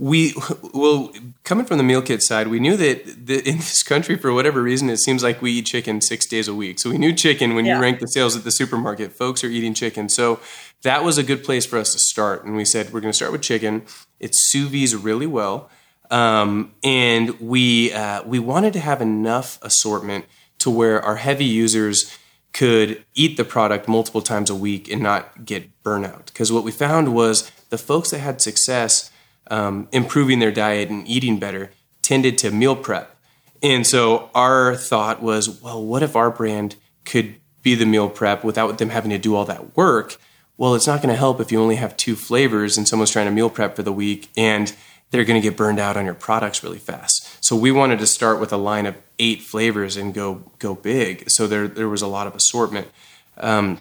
we 0.00 0.32
well 0.72 1.12
coming 1.44 1.66
from 1.66 1.76
the 1.76 1.84
meal 1.84 2.00
kit 2.00 2.22
side 2.22 2.48
we 2.48 2.58
knew 2.58 2.74
that 2.74 3.04
the, 3.26 3.46
in 3.46 3.58
this 3.58 3.82
country 3.82 4.16
for 4.16 4.32
whatever 4.32 4.62
reason 4.62 4.88
it 4.88 4.96
seems 4.96 5.22
like 5.22 5.42
we 5.42 5.52
eat 5.52 5.66
chicken 5.66 6.00
six 6.00 6.24
days 6.24 6.48
a 6.48 6.54
week. 6.54 6.78
So 6.78 6.88
we 6.88 6.96
knew 6.96 7.12
chicken 7.12 7.54
when 7.54 7.66
yeah. 7.66 7.76
you 7.76 7.82
rank 7.82 8.00
the 8.00 8.06
sales 8.06 8.34
at 8.34 8.42
the 8.42 8.50
supermarket. 8.50 9.12
Folks 9.12 9.44
are 9.44 9.48
eating 9.48 9.74
chicken. 9.74 10.08
So 10.08 10.40
that 10.82 11.04
was 11.04 11.18
a 11.18 11.22
good 11.22 11.44
place 11.44 11.66
for 11.66 11.78
us 11.78 11.92
to 11.92 11.98
start. 11.98 12.44
And 12.46 12.56
we 12.56 12.64
said 12.64 12.94
we're 12.94 13.00
going 13.00 13.12
to 13.12 13.16
start 13.16 13.30
with 13.30 13.42
chicken. 13.42 13.82
It 14.18 14.30
sous 14.34 14.70
vide 14.70 15.04
really 15.04 15.26
well. 15.26 15.68
Um, 16.10 16.72
and 16.82 17.38
we 17.38 17.92
uh, 17.92 18.22
we 18.22 18.38
wanted 18.38 18.72
to 18.72 18.80
have 18.80 19.02
enough 19.02 19.58
assortment 19.60 20.24
to 20.60 20.70
where 20.70 21.02
our 21.02 21.16
heavy 21.16 21.44
users 21.44 22.16
could 22.52 23.04
eat 23.14 23.36
the 23.36 23.44
product 23.44 23.86
multiple 23.86 24.22
times 24.22 24.50
a 24.50 24.54
week 24.54 24.90
and 24.90 25.02
not 25.02 25.44
get 25.44 25.70
burnout 25.82 26.26
because 26.26 26.50
what 26.50 26.64
we 26.64 26.72
found 26.72 27.14
was 27.14 27.50
the 27.70 27.78
folks 27.78 28.10
that 28.10 28.18
had 28.18 28.40
success 28.40 29.10
um, 29.50 29.88
improving 29.92 30.38
their 30.38 30.52
diet 30.52 30.88
and 30.90 31.06
eating 31.08 31.38
better 31.38 31.70
tended 32.02 32.38
to 32.38 32.50
meal 32.50 32.76
prep. 32.76 33.16
And 33.62 33.86
so 33.86 34.30
our 34.34 34.74
thought 34.74 35.22
was, 35.22 35.60
well, 35.60 35.84
what 35.84 36.02
if 36.02 36.16
our 36.16 36.30
brand 36.30 36.76
could 37.04 37.36
be 37.62 37.74
the 37.74 37.86
meal 37.86 38.08
prep 38.08 38.42
without 38.42 38.78
them 38.78 38.90
having 38.90 39.10
to 39.10 39.18
do 39.18 39.34
all 39.34 39.44
that 39.44 39.76
work? 39.76 40.16
Well, 40.56 40.74
it's 40.74 40.86
not 40.86 41.02
going 41.02 41.12
to 41.12 41.18
help 41.18 41.40
if 41.40 41.52
you 41.52 41.60
only 41.60 41.76
have 41.76 41.96
two 41.96 42.16
flavors 42.16 42.76
and 42.76 42.88
someone's 42.88 43.10
trying 43.10 43.26
to 43.26 43.32
meal 43.32 43.50
prep 43.50 43.76
for 43.76 43.82
the 43.82 43.92
week 43.92 44.28
and 44.36 44.74
they're 45.10 45.24
going 45.24 45.40
to 45.40 45.46
get 45.46 45.56
burned 45.56 45.78
out 45.78 45.96
on 45.96 46.04
your 46.04 46.14
products 46.14 46.62
really 46.62 46.78
fast. 46.78 47.44
So 47.44 47.56
we 47.56 47.72
wanted 47.72 47.98
to 47.98 48.06
start 48.06 48.40
with 48.40 48.52
a 48.52 48.56
line 48.56 48.86
of 48.86 49.09
eight 49.20 49.42
flavors 49.42 49.96
and 49.96 50.12
go 50.12 50.42
go 50.58 50.74
big. 50.74 51.30
So 51.30 51.46
there 51.46 51.68
there 51.68 51.88
was 51.88 52.02
a 52.02 52.08
lot 52.08 52.26
of 52.26 52.34
assortment. 52.34 52.88
Um, 53.36 53.78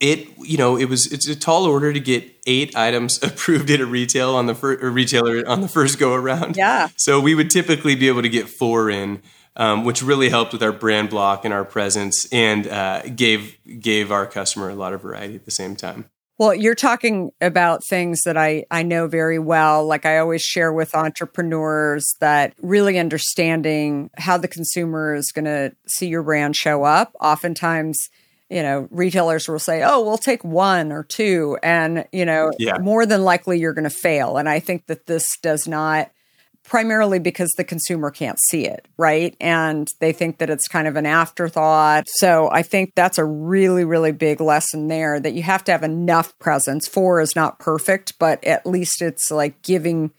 it 0.00 0.28
you 0.38 0.58
know 0.58 0.76
it 0.76 0.84
was 0.84 1.10
it's 1.10 1.26
a 1.26 1.34
tall 1.34 1.64
order 1.64 1.92
to 1.92 2.00
get 2.00 2.30
eight 2.46 2.76
items 2.76 3.18
approved 3.22 3.70
at 3.70 3.80
a 3.80 3.86
retail 3.86 4.34
on 4.34 4.46
the 4.46 4.54
fir- 4.54 4.90
retailer 4.90 5.46
on 5.48 5.60
the 5.60 5.68
first 5.68 5.98
go 5.98 6.14
around. 6.14 6.56
Yeah. 6.56 6.88
So 6.96 7.20
we 7.20 7.34
would 7.34 7.50
typically 7.50 7.94
be 7.94 8.08
able 8.08 8.22
to 8.22 8.28
get 8.28 8.48
four 8.48 8.90
in, 8.90 9.22
um, 9.56 9.84
which 9.84 10.02
really 10.02 10.28
helped 10.28 10.52
with 10.52 10.62
our 10.62 10.72
brand 10.72 11.10
block 11.10 11.44
and 11.44 11.52
our 11.52 11.64
presence, 11.64 12.30
and 12.30 12.68
uh, 12.68 13.02
gave 13.08 13.56
gave 13.80 14.12
our 14.12 14.26
customer 14.26 14.68
a 14.68 14.74
lot 14.74 14.92
of 14.92 15.02
variety 15.02 15.34
at 15.34 15.46
the 15.46 15.50
same 15.50 15.74
time. 15.74 16.04
Well, 16.38 16.54
you're 16.54 16.74
talking 16.74 17.30
about 17.40 17.82
things 17.88 18.22
that 18.22 18.36
I, 18.36 18.64
I 18.70 18.82
know 18.82 19.06
very 19.06 19.38
well. 19.38 19.86
Like 19.86 20.06
I 20.06 20.18
always 20.18 20.42
share 20.42 20.72
with 20.72 20.94
entrepreneurs 20.94 22.04
that 22.20 22.54
really 22.60 22.98
understanding 22.98 24.10
how 24.16 24.38
the 24.38 24.48
consumer 24.48 25.14
is 25.14 25.30
going 25.30 25.44
to 25.44 25.72
see 25.86 26.08
your 26.08 26.22
brand 26.22 26.56
show 26.56 26.84
up. 26.84 27.14
Oftentimes, 27.20 28.08
you 28.50 28.62
know, 28.62 28.88
retailers 28.90 29.48
will 29.48 29.58
say, 29.58 29.82
oh, 29.84 30.02
we'll 30.02 30.18
take 30.18 30.42
one 30.42 30.90
or 30.90 31.04
two. 31.04 31.58
And, 31.62 32.06
you 32.12 32.24
know, 32.24 32.50
yeah. 32.58 32.78
more 32.78 33.06
than 33.06 33.22
likely 33.22 33.60
you're 33.60 33.74
going 33.74 33.84
to 33.84 33.90
fail. 33.90 34.36
And 34.36 34.48
I 34.48 34.58
think 34.58 34.86
that 34.86 35.06
this 35.06 35.36
does 35.42 35.68
not, 35.68 36.10
primarily 36.64 37.18
because 37.18 37.50
the 37.56 37.64
consumer 37.64 38.10
can't 38.10 38.38
see 38.48 38.66
it, 38.66 38.86
right? 38.96 39.36
And 39.40 39.88
they 40.00 40.12
think 40.12 40.38
that 40.38 40.50
it's 40.50 40.68
kind 40.68 40.86
of 40.86 40.96
an 40.96 41.06
afterthought. 41.06 42.04
So 42.08 42.48
I 42.50 42.62
think 42.62 42.92
that's 42.94 43.18
a 43.18 43.24
really, 43.24 43.84
really 43.84 44.12
big 44.12 44.40
lesson 44.40 44.88
there 44.88 45.18
that 45.20 45.34
you 45.34 45.42
have 45.42 45.64
to 45.64 45.72
have 45.72 45.82
enough 45.82 46.38
presence. 46.38 46.86
Four 46.86 47.20
is 47.20 47.34
not 47.34 47.58
perfect, 47.58 48.18
but 48.18 48.42
at 48.44 48.66
least 48.66 49.02
it's 49.02 49.30
like 49.30 49.60
giving 49.62 50.12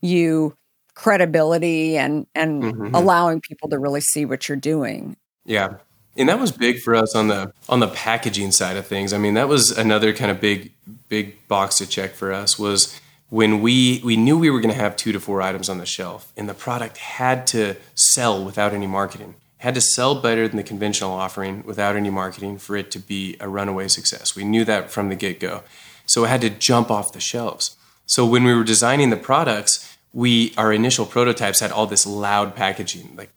you 0.00 0.54
credibility 0.94 1.96
and 1.96 2.26
and 2.34 2.62
mm-hmm. 2.62 2.94
allowing 2.94 3.40
people 3.40 3.68
to 3.70 3.78
really 3.78 4.00
see 4.00 4.24
what 4.24 4.48
you're 4.48 4.56
doing. 4.56 5.16
Yeah 5.44 5.76
and 6.16 6.28
that 6.28 6.38
was 6.38 6.52
big 6.52 6.80
for 6.80 6.94
us 6.94 7.14
on 7.14 7.28
the 7.28 7.52
on 7.68 7.80
the 7.80 7.88
packaging 7.88 8.52
side 8.52 8.76
of 8.76 8.86
things. 8.86 9.12
I 9.12 9.18
mean, 9.18 9.34
that 9.34 9.48
was 9.48 9.70
another 9.70 10.12
kind 10.12 10.30
of 10.30 10.40
big 10.40 10.72
big 11.08 11.46
box 11.48 11.76
to 11.76 11.86
check 11.86 12.14
for 12.14 12.32
us 12.32 12.58
was 12.58 13.00
when 13.30 13.60
we 13.60 14.00
we 14.04 14.16
knew 14.16 14.38
we 14.38 14.50
were 14.50 14.60
going 14.60 14.74
to 14.74 14.80
have 14.80 14.96
two 14.96 15.12
to 15.12 15.20
four 15.20 15.40
items 15.40 15.68
on 15.68 15.78
the 15.78 15.86
shelf, 15.86 16.32
and 16.36 16.48
the 16.48 16.54
product 16.54 16.98
had 16.98 17.46
to 17.48 17.76
sell 17.94 18.44
without 18.44 18.74
any 18.74 18.86
marketing. 18.86 19.34
Had 19.58 19.74
to 19.74 19.80
sell 19.80 20.14
better 20.20 20.48
than 20.48 20.56
the 20.56 20.62
conventional 20.62 21.12
offering 21.12 21.62
without 21.64 21.96
any 21.96 22.10
marketing 22.10 22.58
for 22.58 22.76
it 22.76 22.90
to 22.92 22.98
be 22.98 23.36
a 23.40 23.48
runaway 23.48 23.88
success. 23.88 24.34
We 24.34 24.44
knew 24.44 24.64
that 24.64 24.90
from 24.90 25.08
the 25.08 25.14
get 25.14 25.40
go, 25.40 25.62
so 26.06 26.24
it 26.24 26.28
had 26.28 26.40
to 26.42 26.50
jump 26.50 26.90
off 26.90 27.12
the 27.12 27.20
shelves. 27.20 27.76
So 28.06 28.26
when 28.26 28.44
we 28.44 28.54
were 28.54 28.64
designing 28.64 29.10
the 29.10 29.16
products, 29.16 29.96
we 30.12 30.52
our 30.56 30.72
initial 30.72 31.06
prototypes 31.06 31.60
had 31.60 31.72
all 31.72 31.86
this 31.86 32.06
loud 32.06 32.54
packaging, 32.54 33.14
like 33.16 33.30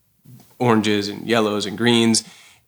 oranges 0.60 1.08
and 1.08 1.28
yellows 1.28 1.66
and 1.66 1.78
greens 1.78 2.24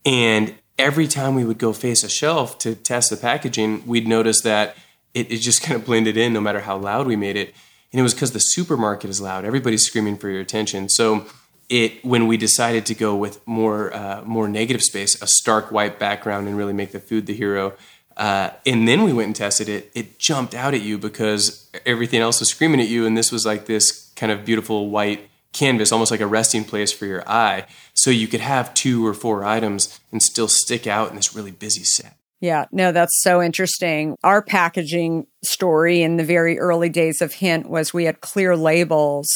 and 0.05 0.55
every 0.77 1.07
time 1.07 1.35
we 1.35 1.43
would 1.43 1.57
go 1.57 1.73
face 1.73 2.03
a 2.03 2.09
shelf 2.09 2.57
to 2.59 2.75
test 2.75 3.09
the 3.09 3.17
packaging, 3.17 3.85
we'd 3.88 4.07
notice 4.07 4.41
that 4.41 4.75
it, 5.15 5.32
it 5.32 5.38
just 5.38 5.62
kind 5.63 5.75
of 5.75 5.86
blended 5.86 6.17
in 6.17 6.34
no 6.34 6.41
matter 6.41 6.60
how 6.60 6.78
loud 6.78 7.08
we 7.08 7.15
made 7.15 7.36
it. 7.36 7.56
And 7.91 7.99
it 7.99 8.04
was 8.04 8.13
because 8.13 8.34
the 8.34 8.39
supermarket 8.39 9.10
is 9.10 9.21
loud. 9.21 9.45
Everybody's 9.45 9.86
screaming 9.86 10.17
for 10.17 10.30
your 10.30 10.41
attention. 10.41 10.89
So 10.89 11.25
it 11.69 12.04
when 12.06 12.28
we 12.28 12.38
decided 12.38 12.86
to 12.88 12.93
go 12.93 13.15
with 13.15 13.45
more 13.47 13.93
uh, 13.95 14.21
more 14.23 14.47
negative 14.47 14.84
space, 14.84 15.19
a 15.21 15.28
stark 15.28 15.71
white 15.71 15.97
background, 15.97 16.47
and 16.47 16.58
really 16.58 16.73
make 16.73 16.91
the 16.91 16.99
food 16.99 17.25
the 17.25 17.34
hero. 17.34 17.73
Uh, 18.17 18.51
and 18.65 18.88
then 18.88 19.04
we 19.04 19.12
went 19.12 19.28
and 19.28 19.36
tested 19.36 19.67
it. 19.67 19.91
It 19.93 20.19
jumped 20.19 20.54
out 20.54 20.73
at 20.73 20.82
you 20.82 20.97
because 20.97 21.69
everything 21.86 22.21
else 22.21 22.39
was 22.39 22.49
screaming 22.49 22.80
at 22.80 22.88
you, 22.88 23.06
and 23.06 23.17
this 23.17 23.32
was 23.32 23.45
like 23.45 23.65
this 23.65 24.12
kind 24.15 24.32
of 24.32 24.45
beautiful 24.45 24.89
white 24.89 25.30
canvas, 25.51 25.91
almost 25.91 26.12
like 26.12 26.21
a 26.21 26.28
resting 26.28 26.63
place 26.63 26.91
for 26.91 27.06
your 27.06 27.28
eye. 27.28 27.65
So 27.93 28.12
you 28.12 28.28
could 28.28 28.41
have 28.41 28.73
two 28.73 29.06
or 29.06 29.13
four 29.13 29.43
items 29.43 29.99
and 30.12 30.21
still 30.21 30.47
stick 30.47 30.86
out 30.86 31.10
in 31.10 31.15
this 31.15 31.36
really 31.36 31.51
busy 31.51 31.84
set. 31.84 32.17
Yeah, 32.45 32.65
no, 32.71 32.91
that's 32.91 33.23
so 33.23 33.41
interesting. 33.41 34.17
Our 34.23 34.43
packaging 34.43 35.25
story 35.43 36.03
in 36.03 36.17
the 36.17 36.23
very 36.23 36.60
early 36.60 36.89
days 36.89 37.19
of 37.19 37.34
Hint 37.34 37.67
was 37.67 37.91
we 37.91 38.03
had 38.03 38.21
clear 38.21 38.55
labels. 38.55 39.27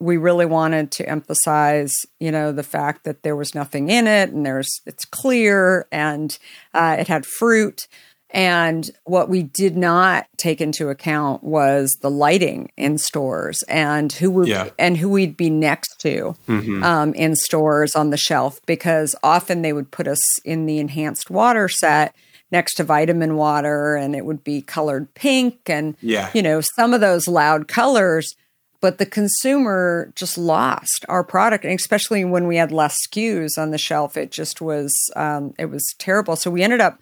We 0.00 0.16
really 0.16 0.46
wanted 0.46 0.90
to 0.92 1.08
emphasize, 1.08 1.94
you 2.18 2.32
know, 2.32 2.50
the 2.50 2.64
fact 2.64 3.04
that 3.04 3.22
there 3.22 3.36
was 3.36 3.54
nothing 3.54 3.88
in 3.88 4.08
it 4.08 4.30
and 4.30 4.44
there's 4.44 4.80
it's 4.84 5.04
clear 5.04 5.86
and 5.92 6.36
uh, 6.74 6.96
it 6.98 7.06
had 7.06 7.24
fruit. 7.24 7.86
And 8.30 8.90
what 9.04 9.28
we 9.28 9.44
did 9.44 9.76
not 9.76 10.26
take 10.36 10.60
into 10.60 10.88
account 10.88 11.44
was 11.44 11.96
the 12.02 12.10
lighting 12.10 12.72
in 12.76 12.98
stores 12.98 13.62
and 13.68 14.12
who 14.12 14.32
we 14.32 14.50
yeah. 14.50 14.70
and 14.76 14.96
who 14.96 15.08
we'd 15.08 15.36
be 15.36 15.50
next 15.50 16.00
to 16.00 16.36
mm-hmm. 16.48 16.82
um, 16.82 17.14
in 17.14 17.36
stores 17.36 17.94
on 17.94 18.10
the 18.10 18.16
shelf 18.16 18.58
because 18.66 19.14
often 19.22 19.62
they 19.62 19.72
would 19.72 19.92
put 19.92 20.08
us 20.08 20.40
in 20.44 20.66
the 20.66 20.80
enhanced 20.80 21.30
water 21.30 21.68
set 21.68 22.12
next 22.50 22.74
to 22.74 22.84
vitamin 22.84 23.36
water 23.36 23.96
and 23.96 24.14
it 24.14 24.24
would 24.24 24.44
be 24.44 24.62
colored 24.62 25.12
pink 25.14 25.68
and 25.68 25.96
yeah. 26.00 26.30
you 26.34 26.42
know 26.42 26.60
some 26.60 26.94
of 26.94 27.00
those 27.00 27.26
loud 27.26 27.68
colors 27.68 28.34
but 28.80 28.98
the 28.98 29.06
consumer 29.06 30.12
just 30.14 30.38
lost 30.38 31.04
our 31.08 31.24
product 31.24 31.64
and 31.64 31.74
especially 31.74 32.24
when 32.24 32.46
we 32.46 32.56
had 32.56 32.70
less 32.70 32.96
SKUs 33.08 33.58
on 33.58 33.70
the 33.70 33.78
shelf 33.78 34.16
it 34.16 34.30
just 34.30 34.60
was 34.60 34.94
um, 35.16 35.54
it 35.58 35.66
was 35.66 35.94
terrible 35.98 36.36
so 36.36 36.50
we 36.50 36.62
ended 36.62 36.80
up 36.80 37.00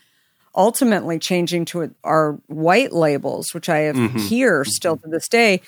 ultimately 0.57 1.19
changing 1.19 1.65
to 1.65 1.95
our 2.05 2.39
white 2.47 2.93
labels, 2.93 3.53
which 3.53 3.69
I 3.69 3.79
have 3.81 3.97
mm-hmm. 3.97 4.19
here 4.19 4.65
still 4.65 4.97
to 4.99 5.09
this 5.09 5.29
day. 5.29 5.61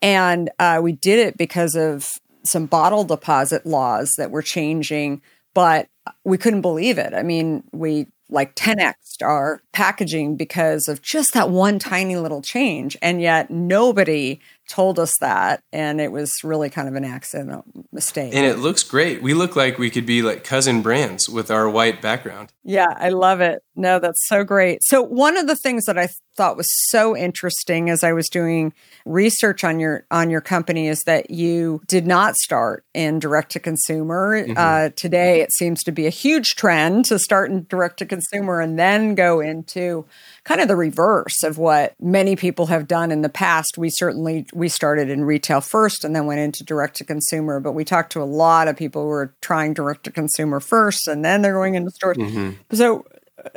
And 0.00 0.50
uh, 0.58 0.80
we 0.82 0.92
did 0.92 1.18
it 1.18 1.36
because 1.36 1.74
of 1.74 2.10
some 2.44 2.66
bottle 2.66 3.04
deposit 3.04 3.64
laws 3.64 4.12
that 4.18 4.30
were 4.30 4.42
changing. 4.42 5.22
But 5.54 5.88
we 6.24 6.38
couldn't 6.38 6.62
believe 6.62 6.98
it. 6.98 7.14
I 7.14 7.22
mean, 7.22 7.62
we 7.72 8.06
like 8.32 8.56
10x 8.56 8.94
our 9.22 9.60
packaging 9.72 10.36
because 10.36 10.88
of 10.88 11.02
just 11.02 11.32
that 11.34 11.50
one 11.50 11.78
tiny 11.78 12.16
little 12.16 12.42
change. 12.42 12.96
And 13.00 13.20
yet 13.20 13.50
nobody 13.50 14.40
told 14.68 14.98
us 14.98 15.12
that. 15.20 15.62
And 15.72 16.00
it 16.00 16.10
was 16.10 16.32
really 16.42 16.70
kind 16.70 16.88
of 16.88 16.94
an 16.94 17.04
accident 17.04 17.64
mistake. 17.92 18.34
And 18.34 18.46
it 18.46 18.58
looks 18.58 18.82
great. 18.82 19.22
We 19.22 19.34
look 19.34 19.54
like 19.54 19.78
we 19.78 19.90
could 19.90 20.06
be 20.06 20.22
like 20.22 20.44
cousin 20.44 20.82
brands 20.82 21.28
with 21.28 21.50
our 21.50 21.68
white 21.68 22.00
background. 22.00 22.52
Yeah, 22.64 22.92
I 22.96 23.10
love 23.10 23.40
it. 23.40 23.62
No, 23.74 23.98
that's 23.98 24.28
so 24.28 24.44
great. 24.44 24.80
So, 24.82 25.00
one 25.00 25.36
of 25.38 25.46
the 25.46 25.56
things 25.56 25.84
that 25.86 25.96
I 25.96 26.08
thought 26.36 26.56
was 26.56 26.68
so 26.88 27.16
interesting 27.16 27.88
as 27.88 28.04
I 28.04 28.12
was 28.12 28.28
doing 28.28 28.72
research 29.06 29.64
on 29.64 29.80
your 29.80 30.04
on 30.10 30.28
your 30.28 30.42
company 30.42 30.88
is 30.88 31.02
that 31.06 31.30
you 31.30 31.80
did 31.88 32.06
not 32.06 32.36
start 32.36 32.84
in 32.92 33.18
direct 33.18 33.52
to 33.52 33.60
consumer. 33.60 34.42
Mm-hmm. 34.42 34.54
Uh, 34.56 34.90
today, 34.94 35.40
it 35.40 35.52
seems 35.52 35.82
to 35.84 35.92
be 35.92 36.06
a 36.06 36.10
huge 36.10 36.50
trend 36.50 37.06
to 37.06 37.18
start 37.18 37.50
in 37.50 37.66
direct 37.68 37.98
to 38.00 38.06
consumer 38.06 38.60
and 38.60 38.78
then 38.78 39.14
go 39.14 39.40
into 39.40 40.04
kind 40.44 40.60
of 40.60 40.68
the 40.68 40.76
reverse 40.76 41.42
of 41.42 41.56
what 41.56 41.94
many 41.98 42.36
people 42.36 42.66
have 42.66 42.86
done 42.86 43.10
in 43.10 43.22
the 43.22 43.30
past. 43.30 43.78
We 43.78 43.88
certainly 43.88 44.46
we 44.52 44.68
started 44.68 45.08
in 45.08 45.24
retail 45.24 45.62
first 45.62 46.04
and 46.04 46.14
then 46.14 46.26
went 46.26 46.40
into 46.40 46.62
direct 46.62 46.96
to 46.96 47.04
consumer, 47.04 47.58
but 47.58 47.72
we 47.72 47.84
talked 47.84 48.12
to 48.12 48.22
a 48.22 48.24
lot 48.24 48.68
of 48.68 48.76
people 48.76 49.02
who 49.02 49.10
are 49.10 49.34
trying 49.40 49.72
direct 49.72 50.04
to 50.04 50.10
consumer 50.10 50.60
first 50.60 51.08
and 51.08 51.24
then 51.24 51.40
they're 51.40 51.54
going 51.54 51.74
into 51.74 51.90
stores. 51.90 52.18
Mm-hmm. 52.18 52.74
So 52.74 53.06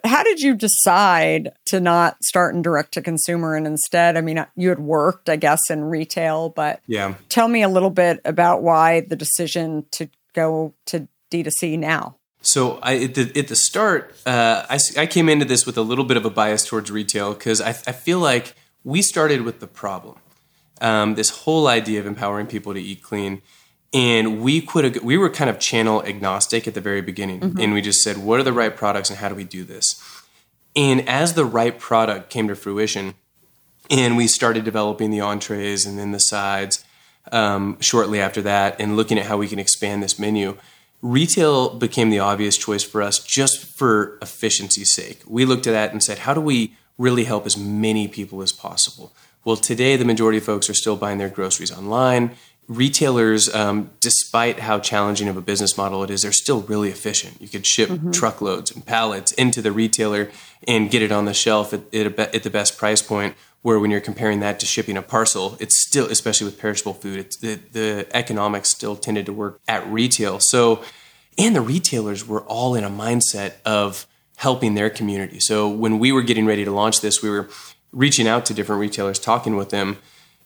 how 0.04 0.24
did 0.24 0.42
you 0.42 0.56
decide 0.56 1.52
to 1.66 1.80
not 1.80 2.24
start 2.24 2.56
in 2.56 2.62
direct 2.62 2.94
to 2.94 3.02
consumer 3.02 3.56
and 3.56 3.68
instead, 3.68 4.18
I 4.18 4.22
mean, 4.22 4.46
you 4.56 4.70
had 4.70 4.80
worked, 4.80 5.30
I 5.30 5.36
guess, 5.36 5.62
in 5.70 5.84
retail, 5.84 6.50
but 6.50 6.82
yeah, 6.88 7.16
tell 7.30 7.48
me 7.48 7.62
a 7.62 7.70
little 7.70 7.90
bit 7.90 8.22
about 8.26 8.62
why 8.62 9.02
the 9.02 9.16
decision 9.16 9.86
to 9.92 10.10
go 10.34 10.74
to 10.88 11.08
D2C 11.32 11.78
now. 11.80 12.18
So 12.42 12.78
I, 12.84 12.98
at, 13.04 13.16
the, 13.16 13.40
at 13.40 13.48
the 13.48 13.56
start, 13.56 14.16
uh, 14.26 14.66
I, 14.70 14.78
I 14.98 15.06
came 15.08 15.30
into 15.30 15.46
this 15.46 15.66
with 15.66 15.78
a 15.78 15.82
little 15.82 16.06
bit 16.06 16.18
of 16.18 16.26
a 16.26 16.30
bias 16.30 16.64
towards 16.64 16.92
retail 16.92 17.34
because 17.34 17.60
I, 17.60 17.70
I 17.70 17.92
feel 17.92 18.20
like 18.20 18.56
we 18.84 19.02
started 19.02 19.42
with 19.42 19.60
the 19.60 19.68
problem. 19.68 20.18
Um, 20.80 21.16
this 21.16 21.30
whole 21.30 21.68
idea 21.68 22.00
of 22.00 22.06
empowering 22.06 22.48
people 22.48 22.74
to 22.74 22.80
eat 22.80 23.02
clean 23.02 23.42
and 23.96 24.42
we 24.42 24.60
could 24.60 25.02
we 25.02 25.18
were 25.18 25.30
kind 25.30 25.50
of 25.50 25.58
channel 25.58 26.04
agnostic 26.04 26.68
at 26.68 26.74
the 26.74 26.82
very 26.82 27.02
beginning. 27.02 27.40
Mm-hmm. 27.40 27.60
and 27.60 27.74
we 27.74 27.82
just 27.82 28.04
said 28.04 28.18
what 28.18 28.40
are 28.40 28.44
the 28.44 28.54
right 28.54 28.76
products 28.76 29.10
and 29.10 29.18
how 29.18 29.30
do 29.30 29.36
we 29.36 29.46
do 29.46 29.64
this? 29.64 30.00
And 30.76 31.08
as 31.08 31.34
the 31.34 31.46
right 31.46 31.80
product 31.80 32.30
came 32.30 32.50
to 32.50 32.56
fruition 32.56 33.16
and 33.90 34.18
we 34.18 34.28
started 34.28 34.66
developing 34.66 35.12
the 35.12 35.22
entrees 35.22 35.86
and 35.86 35.98
then 35.98 36.12
the 36.12 36.20
sides 36.20 36.84
um, 37.32 37.78
shortly 37.80 38.20
after 38.20 38.42
that 38.42 38.76
and 38.80 38.98
looking 38.98 39.18
at 39.18 39.28
how 39.28 39.38
we 39.38 39.48
can 39.48 39.60
expand 39.60 40.04
this 40.04 40.20
menu 40.20 40.58
retail 41.02 41.70
became 41.70 42.10
the 42.10 42.20
obvious 42.20 42.58
choice 42.58 42.84
for 42.84 43.02
us 43.02 43.24
just 43.24 43.64
for 43.64 44.18
efficiency's 44.22 44.94
sake. 44.94 45.22
We 45.26 45.46
looked 45.46 45.68
at 45.68 45.72
that 45.72 45.94
and 45.94 46.04
said 46.04 46.20
how 46.20 46.34
do 46.34 46.42
we 46.42 46.76
really 46.98 47.24
help 47.24 47.46
as 47.46 47.56
many 47.56 48.10
people 48.10 48.42
as 48.42 48.52
possible? 48.52 49.14
Well 49.46 49.56
today 49.56 49.96
the 49.96 50.04
majority 50.04 50.40
of 50.40 50.44
folks 50.44 50.70
are 50.70 50.74
still 50.74 50.98
buying 50.98 51.18
their 51.18 51.30
groceries 51.30 51.72
online 51.72 52.36
retailers, 52.68 53.54
um, 53.54 53.92
despite 54.00 54.60
how 54.60 54.80
challenging 54.80 55.28
of 55.28 55.38
a 55.38 55.42
business 55.42 55.78
model 55.78 56.04
it 56.04 56.10
is, 56.10 56.24
they're 56.24 56.32
still 56.32 56.62
really 56.62 56.90
efficient. 56.90 57.40
You 57.42 57.48
could 57.48 57.66
ship 57.66 57.90
mm-hmm. 57.90 58.12
truckloads 58.12 58.72
and 58.72 58.86
pallets 58.86 59.32
into 59.34 59.62
the 59.62 59.72
retailer 59.72 60.32
and 60.68 60.90
get 60.90 61.02
it 61.02 61.12
on 61.12 61.26
the 61.26 61.34
shelf 61.34 61.74
at, 61.74 61.94
at, 61.94 62.18
at, 62.20 62.44
the 62.44 62.50
best 62.50 62.78
price 62.78 63.02
point. 63.02 63.36
Where 63.62 63.80
when 63.80 63.90
you're 63.90 64.02
comparing 64.02 64.42
that 64.42 64.60
to 64.60 64.68
shipping 64.68 64.96
a 64.96 65.02
parcel, 65.02 65.58
it's 65.60 65.82
still, 65.88 66.06
especially 66.06 66.46
with 66.46 66.60
perishable 66.60 66.94
food, 66.94 67.34
the, 67.42 67.56
the 67.72 68.08
economics 68.14 68.70
still 68.70 68.96
tended 68.96 69.26
to 69.26 69.34
work 69.34 69.60
at 69.68 69.88
retail. 69.88 70.40
So, 70.40 70.84
and 71.36 71.56
the 71.56 71.62
retailers 71.62 72.28
were 72.28 72.44
all 72.44 72.76
in 72.76 72.84
a 72.84 72.92
mindset 72.92 73.54
of 73.66 74.06
helping 74.38 74.76
their 74.76 74.92
community. 74.92 75.40
So 75.40 75.68
when 75.68 75.98
we 75.98 76.12
were 76.12 76.22
getting 76.22 76.46
ready 76.46 76.64
to 76.64 76.72
launch 76.72 77.02
this, 77.02 77.24
we 77.24 77.30
were 77.30 77.50
reaching 77.92 78.28
out 78.28 78.46
to 78.48 78.54
different 78.54 78.82
retailers, 78.82 79.18
talking 79.18 79.56
with 79.56 79.72
them 79.72 79.98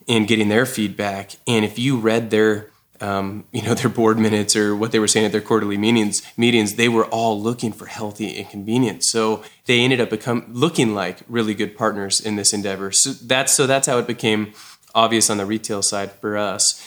and 0.10 0.28
getting 0.28 0.50
their 0.50 0.66
feedback. 0.66 1.36
And 1.48 1.64
if 1.64 1.80
you 1.80 1.98
read 1.98 2.32
their 2.32 2.70
um, 3.02 3.46
you 3.52 3.62
know 3.62 3.74
their 3.76 3.90
board 3.90 4.18
minutes 4.18 4.56
or 4.56 4.76
what 4.76 4.92
they 4.92 5.00
were 5.00 5.08
saying 5.08 5.26
at 5.26 5.32
their 5.32 5.42
quarterly 5.42 5.78
meetings 5.78 6.22
meetings 6.38 6.76
they 6.76 6.90
were 6.90 7.06
all 7.06 7.42
looking 7.42 7.72
for 7.72 7.86
healthy 7.86 8.38
and 8.38 8.50
convenience 8.50 9.10
so 9.10 9.42
they 9.68 9.80
ended 9.80 10.02
up 10.02 10.10
become 10.10 10.46
looking 10.50 10.94
like 10.94 11.20
really 11.30 11.54
good 11.54 11.78
partners 11.78 12.20
in 12.20 12.36
this 12.36 12.54
endeavor. 12.54 12.92
So 12.92 13.12
that's 13.12 13.56
so 13.56 13.68
that's 13.68 13.88
how 13.88 14.00
it 14.00 14.08
became 14.08 14.54
obvious 14.94 15.30
on 15.30 15.38
the 15.38 15.46
retail 15.46 15.82
side 15.82 16.12
for 16.12 16.38
us. 16.38 16.84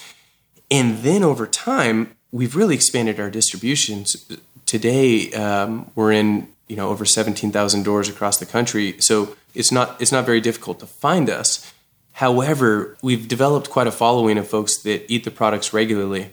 And 0.69 0.99
then 0.99 1.23
over 1.23 1.47
time 1.47 2.15
we've 2.31 2.55
really 2.55 2.75
expanded 2.75 3.19
our 3.19 3.29
distributions 3.29 4.31
today 4.65 5.31
um, 5.31 5.91
we're 5.95 6.11
in 6.11 6.49
you 6.67 6.75
know 6.75 6.89
over 6.89 7.05
17,000 7.05 7.83
doors 7.83 8.09
across 8.09 8.37
the 8.37 8.45
country. 8.45 8.95
So 8.99 9.35
it's 9.55 9.71
not 9.71 9.99
it's 10.01 10.11
not 10.11 10.25
very 10.25 10.41
difficult 10.41 10.79
to 10.79 10.85
find 10.85 11.29
us 11.29 11.72
However, 12.13 12.95
we've 13.01 13.27
developed 13.27 13.69
quite 13.69 13.87
a 13.87 13.91
following 13.91 14.37
of 14.37 14.47
folks 14.47 14.77
that 14.83 15.11
eat 15.11 15.23
the 15.23 15.31
products 15.31 15.73
regularly. 15.73 16.29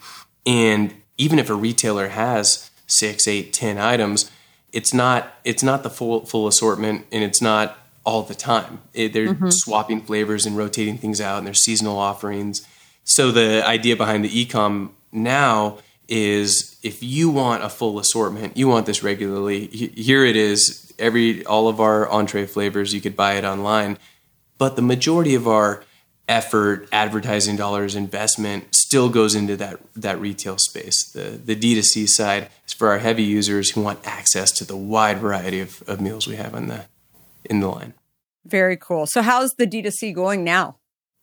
And 0.47 0.95
even 1.17 1.39
if 1.39 1.49
a 1.49 1.55
retailer 1.55 2.09
has 2.09 2.71
six, 2.87 3.27
eight, 3.27 3.53
ten 3.53 3.79
items, 3.79 4.31
it's 4.73 4.93
not 4.95 5.35
it's 5.45 5.63
not 5.63 5.83
the 5.83 5.91
full 5.91 6.27
full 6.27 6.47
assortment 6.47 7.07
and 7.11 7.25
it's 7.25 7.41
not 7.41 7.79
all 8.05 8.23
the 8.23 8.35
time. 8.35 8.83
It, 8.93 9.13
they're 9.13 9.29
mm-hmm. 9.29 9.51
swapping 9.51 10.03
flavors 10.03 10.47
and 10.47 10.57
rotating 10.57 10.99
things 10.99 11.21
out 11.21 11.39
and 11.39 11.47
there's 11.47 11.65
seasonal 11.65 11.99
offerings. 11.99 12.67
So 13.05 13.31
the 13.31 13.67
idea 13.67 13.97
behind 13.97 14.25
the 14.25 14.47
ecom 14.47 14.91
now 15.13 15.79
is 16.09 16.79
if 16.83 17.03
you 17.03 17.31
want 17.31 17.63
a 17.63 17.69
full 17.69 17.99
assortment, 17.99 18.57
you 18.57 18.69
want 18.69 18.87
this 18.87 19.03
regularly. 19.03 19.67
Here 19.67 20.25
it 20.25 20.37
is. 20.37 20.93
Every 20.99 21.45
all 21.47 21.69
of 21.69 21.81
our 21.81 22.09
entree 22.09 22.47
flavors, 22.47 22.93
you 22.93 23.01
could 23.01 23.17
buy 23.17 23.35
it 23.35 23.45
online 23.45 23.97
but 24.61 24.77
the 24.77 24.83
majority 24.83 25.35
of 25.35 25.49
our 25.49 25.83
effort, 26.29 26.87
advertising 26.93 27.57
dollars, 27.57 27.97
investment 27.97 28.77
still 28.77 29.09
goes 29.09 29.35
into 29.35 29.57
that 29.57 29.81
that 29.97 30.21
retail 30.21 30.59
space. 30.59 31.03
The 31.03 31.41
the 31.43 31.57
D2C 31.57 32.07
side 32.07 32.51
is 32.67 32.75
for 32.75 32.89
our 32.89 32.99
heavy 32.99 33.23
users 33.23 33.71
who 33.71 33.81
want 33.81 34.07
access 34.07 34.53
to 34.53 34.65
the 34.67 34.77
wide 34.77 35.17
variety 35.17 35.61
of, 35.61 35.83
of 35.89 35.99
meals 36.01 36.29
we 36.29 36.37
have 36.37 36.55
in 36.55 36.69
the 36.69 36.85
in 37.47 37.61
the 37.61 37.69
line. 37.69 37.95
Very 38.45 38.77
cool. 38.77 39.07
So 39.07 39.23
how's 39.23 39.53
the 39.55 39.67
D2C 39.67 40.15
going 40.15 40.45
now? 40.45 40.77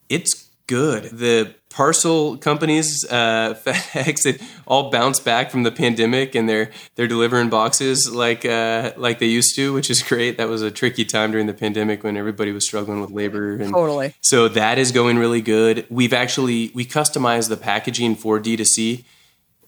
It's 0.10 0.50
good. 0.66 1.04
The 1.06 1.54
parcel 1.78 2.38
companies, 2.38 3.06
uh, 3.06 3.54
FedEx, 3.64 4.24
they 4.24 4.44
all 4.66 4.90
bounced 4.90 5.24
back 5.24 5.52
from 5.52 5.62
the 5.62 5.72
pandemic, 5.72 6.34
and 6.34 6.50
they're 6.50 6.72
they're 6.96 7.08
delivering 7.08 7.50
boxes 7.50 8.10
like 8.12 8.44
uh, 8.46 8.94
like 8.98 9.20
they 9.20 9.28
used 9.28 9.56
to, 9.56 9.74
which 9.74 9.92
is 9.92 10.02
great. 10.02 10.38
That 10.38 10.50
was 10.50 10.64
a 10.64 10.72
tricky 10.72 11.06
time 11.06 11.32
during 11.32 11.46
the 11.46 11.54
pandemic 11.54 12.04
when 12.04 12.18
everybody 12.18 12.52
was 12.52 12.66
struggling 12.66 13.00
with 13.00 13.12
labor. 13.12 13.54
And 13.54 13.72
totally. 13.72 14.16
So 14.22 14.48
that 14.50 14.80
is 14.80 14.92
going 14.92 15.20
really 15.20 15.42
good. 15.42 15.86
We've 15.90 16.14
actually 16.14 16.72
we 16.74 16.84
customized 16.84 17.50
the 17.50 17.58
packaging 17.58 18.16
for 18.16 18.40
D2C 18.40 19.04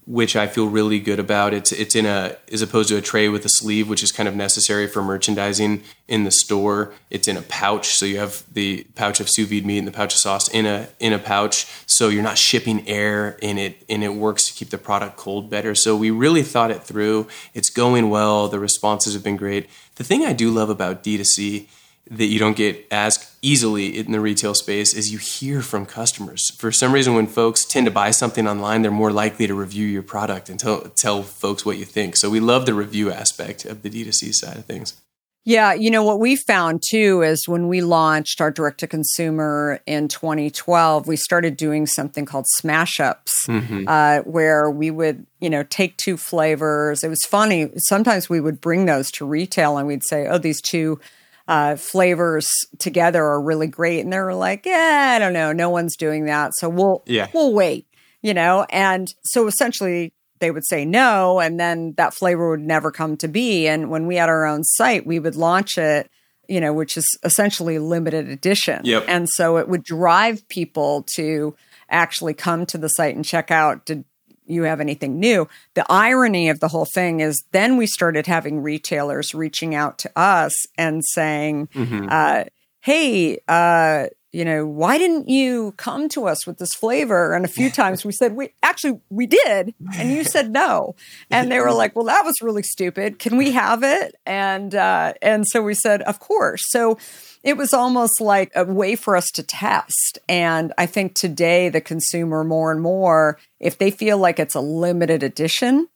which 0.06 0.36
I 0.36 0.48
feel 0.48 0.68
really 0.68 1.00
good 1.00 1.20
about. 1.20 1.54
It's 1.54 1.72
it's 1.72 1.96
in 1.96 2.06
a 2.06 2.36
as 2.52 2.62
opposed 2.62 2.90
to 2.90 2.98
a 2.98 3.02
tray 3.02 3.30
with 3.30 3.46
a 3.46 3.50
sleeve, 3.50 3.88
which 3.88 4.02
is 4.02 4.12
kind 4.12 4.28
of 4.28 4.36
necessary 4.36 4.88
for 4.88 5.04
merchandising 5.04 5.84
in 6.08 6.24
the 6.24 6.32
store. 6.32 6.94
It's 7.10 7.28
in 7.28 7.38
a 7.38 7.42
pouch, 7.44 7.90
so 7.90 8.06
you 8.06 8.18
have 8.18 8.44
the 8.52 8.88
pouch 8.96 9.20
of 9.20 9.30
sous 9.30 9.48
vide 9.48 9.66
meat 9.66 9.78
and 9.78 9.88
the 9.88 9.92
pouch 9.92 10.14
of 10.14 10.20
sauce 10.20 10.48
in 10.50 10.66
a 10.66 10.90
in 11.00 11.14
a 11.14 11.20
pouch, 11.20 11.68
so 11.86 12.10
you're 12.10 12.24
not 12.24 12.38
shipping 12.38 12.88
air 12.88 13.38
in 13.42 13.58
it, 13.58 13.84
and 13.88 14.04
it 14.04 14.16
works 14.16 14.48
to 14.48 14.54
keep 14.54 14.70
the 14.70 14.78
product 14.78 15.18
cold 15.18 15.50
better. 15.50 15.76
So 15.76 15.96
we 15.96 16.12
really 16.12 16.44
thought 16.44 16.72
it 16.72 16.84
through. 16.84 17.28
It's 17.54 17.70
going 17.70 18.10
well. 18.10 18.48
The 18.48 18.60
responses 18.60 19.14
have 19.14 19.24
been 19.24 19.38
great. 19.38 19.70
The 19.96 20.04
thing 20.04 20.26
I 20.26 20.34
do 20.34 20.50
love 20.50 20.70
about 20.70 21.04
D2C 21.04 21.68
that 22.10 22.26
you 22.26 22.40
don't 22.40 22.58
get 22.58 22.88
as 22.90 23.36
easily 23.42 23.98
in 23.98 24.12
the 24.12 24.20
retail 24.20 24.54
space 24.54 24.94
is 24.94 25.12
you 25.12 25.20
hear 25.20 25.62
from 25.62 25.86
customers. 25.86 26.52
For 26.58 26.72
some 26.72 26.92
reason, 26.92 27.14
when 27.14 27.28
folks 27.28 27.64
tend 27.66 27.86
to 27.86 27.92
buy 27.92 28.12
something 28.12 28.48
online, 28.48 28.82
they're 28.82 28.92
more 28.92 29.12
likely 29.12 29.48
to 29.48 29.54
review 29.54 29.86
your 29.86 30.04
product 30.04 30.50
and 30.50 30.60
tell, 30.60 30.82
tell 30.82 31.22
folks 31.24 31.66
what 31.66 31.78
you 31.78 31.86
think. 31.86 32.16
So 32.18 32.30
we 32.30 32.40
love 32.40 32.66
the 32.66 32.74
review 32.74 33.12
aspect 33.12 33.66
of 33.66 33.84
the 33.84 33.90
D2C 33.90 34.34
side 34.34 34.58
of 34.58 34.66
things. 34.66 35.00
Yeah, 35.46 35.74
you 35.74 35.90
know 35.90 36.04
what 36.04 36.20
we 36.20 36.36
found 36.36 36.84
too 36.88 37.22
is 37.22 37.48
when 37.48 37.70
we 37.70 37.82
launched 37.82 38.42
our 38.42 38.52
direct 38.52 38.82
to 38.82 38.88
consumer 38.88 39.80
in 39.88 40.08
2012, 40.08 41.08
we 41.08 41.16
started 41.16 41.56
doing 41.58 41.88
something 41.88 42.26
called 42.26 42.46
smash 42.58 43.00
ups, 43.00 43.34
mm-hmm. 43.48 43.86
uh, 43.88 44.20
where 44.24 44.70
we 44.70 44.92
would 44.92 45.26
you 45.40 45.50
know 45.50 45.64
take 45.64 45.96
two 45.98 46.18
flavors. 46.18 47.04
It 47.04 47.10
was 47.10 47.26
funny. 47.26 47.72
Sometimes 47.78 48.30
we 48.30 48.42
would 48.42 48.60
bring 48.60 48.86
those 48.86 49.10
to 49.12 49.26
retail 49.26 49.78
and 49.78 49.88
we'd 49.88 50.04
say, 50.04 50.28
"Oh, 50.28 50.38
these 50.38 50.62
two 50.62 51.00
uh, 51.50 51.76
flavors 51.76 52.48
together 52.78 53.26
are 53.26 53.42
really 53.42 53.66
great. 53.66 54.02
And 54.02 54.14
they're 54.14 54.36
like, 54.36 54.68
yeah, 54.68 55.14
I 55.16 55.20
don't 55.20 55.34
know, 55.34 55.52
no 55.52 55.72
one's 55.72 55.98
doing 55.98 56.26
that, 56.26 56.52
so 56.56 56.70
we'll 56.70 57.04
yeah. 57.08 57.28
we'll 57.34 57.54
wait, 57.54 57.88
you 58.22 58.36
know. 58.36 58.68
And 58.70 59.12
so 59.24 59.48
essentially, 59.48 60.14
they 60.40 60.52
would 60.52 60.66
say 60.66 60.86
no, 60.86 61.40
and 61.40 61.60
then 61.60 61.96
that 61.98 62.14
flavor 62.14 62.52
would 62.52 62.62
never 62.62 62.92
come 62.92 63.18
to 63.18 63.28
be. 63.28 63.68
And 63.68 63.90
when 63.90 64.06
we 64.06 64.16
had 64.18 64.30
our 64.30 64.46
own 64.46 64.64
site, 64.64 65.08
we 65.08 65.18
would 65.18 65.36
launch 65.36 65.80
it, 65.80 66.12
you 66.48 66.62
know, 66.62 66.72
which 66.72 66.96
is 66.96 67.18
essentially 67.24 67.80
limited 67.80 68.30
edition. 68.30 68.82
Yep. 68.84 69.06
And 69.08 69.28
so 69.28 69.58
it 69.58 69.68
would 69.68 69.84
drive 69.84 70.48
people 70.50 71.04
to 71.16 71.56
actually 71.90 72.36
come 72.36 72.68
to 72.68 72.78
the 72.78 72.90
site 72.90 73.16
and 73.16 73.26
check 73.26 73.50
out 73.50 73.88
did 73.88 74.06
you 74.50 74.64
have 74.64 74.82
anything 74.82 75.20
new. 75.20 75.48
The 75.76 75.86
irony 75.90 76.50
of 76.50 76.60
the 76.60 76.68
whole 76.68 76.88
thing 76.94 77.20
is 77.20 77.44
then 77.52 77.78
we 77.78 77.86
started 77.88 78.28
having 78.28 78.62
retailers 78.62 79.34
reaching 79.34 79.76
out 79.76 79.98
to 80.00 80.12
us 80.16 80.54
and 80.78 81.04
saying, 81.06 81.68
mm-hmm. 81.68 82.08
uh, 82.10 82.46
hey, 82.82 83.40
uh, 83.48 84.08
you 84.32 84.46
know, 84.46 84.66
why 84.66 84.98
didn't 84.98 85.28
you 85.28 85.74
come 85.78 86.08
to 86.10 86.28
us 86.28 86.46
with 86.46 86.60
this 86.60 86.74
flavor? 86.74 87.34
And 87.34 87.46
a 87.46 87.48
few 87.48 87.72
times 87.72 88.06
we 88.06 88.12
said, 88.12 88.36
we 88.36 88.54
actually, 88.62 89.00
we 89.10 89.26
did. 89.26 89.74
And 89.96 90.12
you 90.12 90.24
said 90.24 90.52
no. 90.52 90.96
And 91.32 91.52
they 91.52 91.60
were 91.60 91.72
like, 91.72 91.96
well, 91.96 92.06
that 92.06 92.26
was 92.26 92.36
really 92.42 92.62
stupid. 92.62 93.18
Can 93.18 93.38
we 93.38 93.52
have 93.52 93.84
it? 93.84 94.16
And, 94.26 94.76
uh, 94.76 95.14
and 95.22 95.48
so 95.48 95.64
we 95.64 95.74
said, 95.74 96.04
of 96.04 96.20
course. 96.20 96.62
So 96.68 97.00
it 97.44 97.58
was 97.58 97.74
almost 97.74 98.22
like 98.22 98.52
a 98.56 98.66
way 98.66 98.96
for 98.96 99.16
us 99.16 99.32
to 99.32 99.44
test. 99.44 100.20
And 100.28 100.74
I 100.78 100.86
think 100.86 101.16
today 101.16 101.70
the 101.70 101.82
consumer 101.82 102.44
more 102.44 102.72
and 102.72 102.82
more, 102.82 103.40
if 103.60 103.78
they 103.80 103.90
feel 103.90 104.20
like 104.20 104.40
it's 104.40 104.56
a 104.56 104.62
limited 104.62 105.24
edition, 105.24 105.88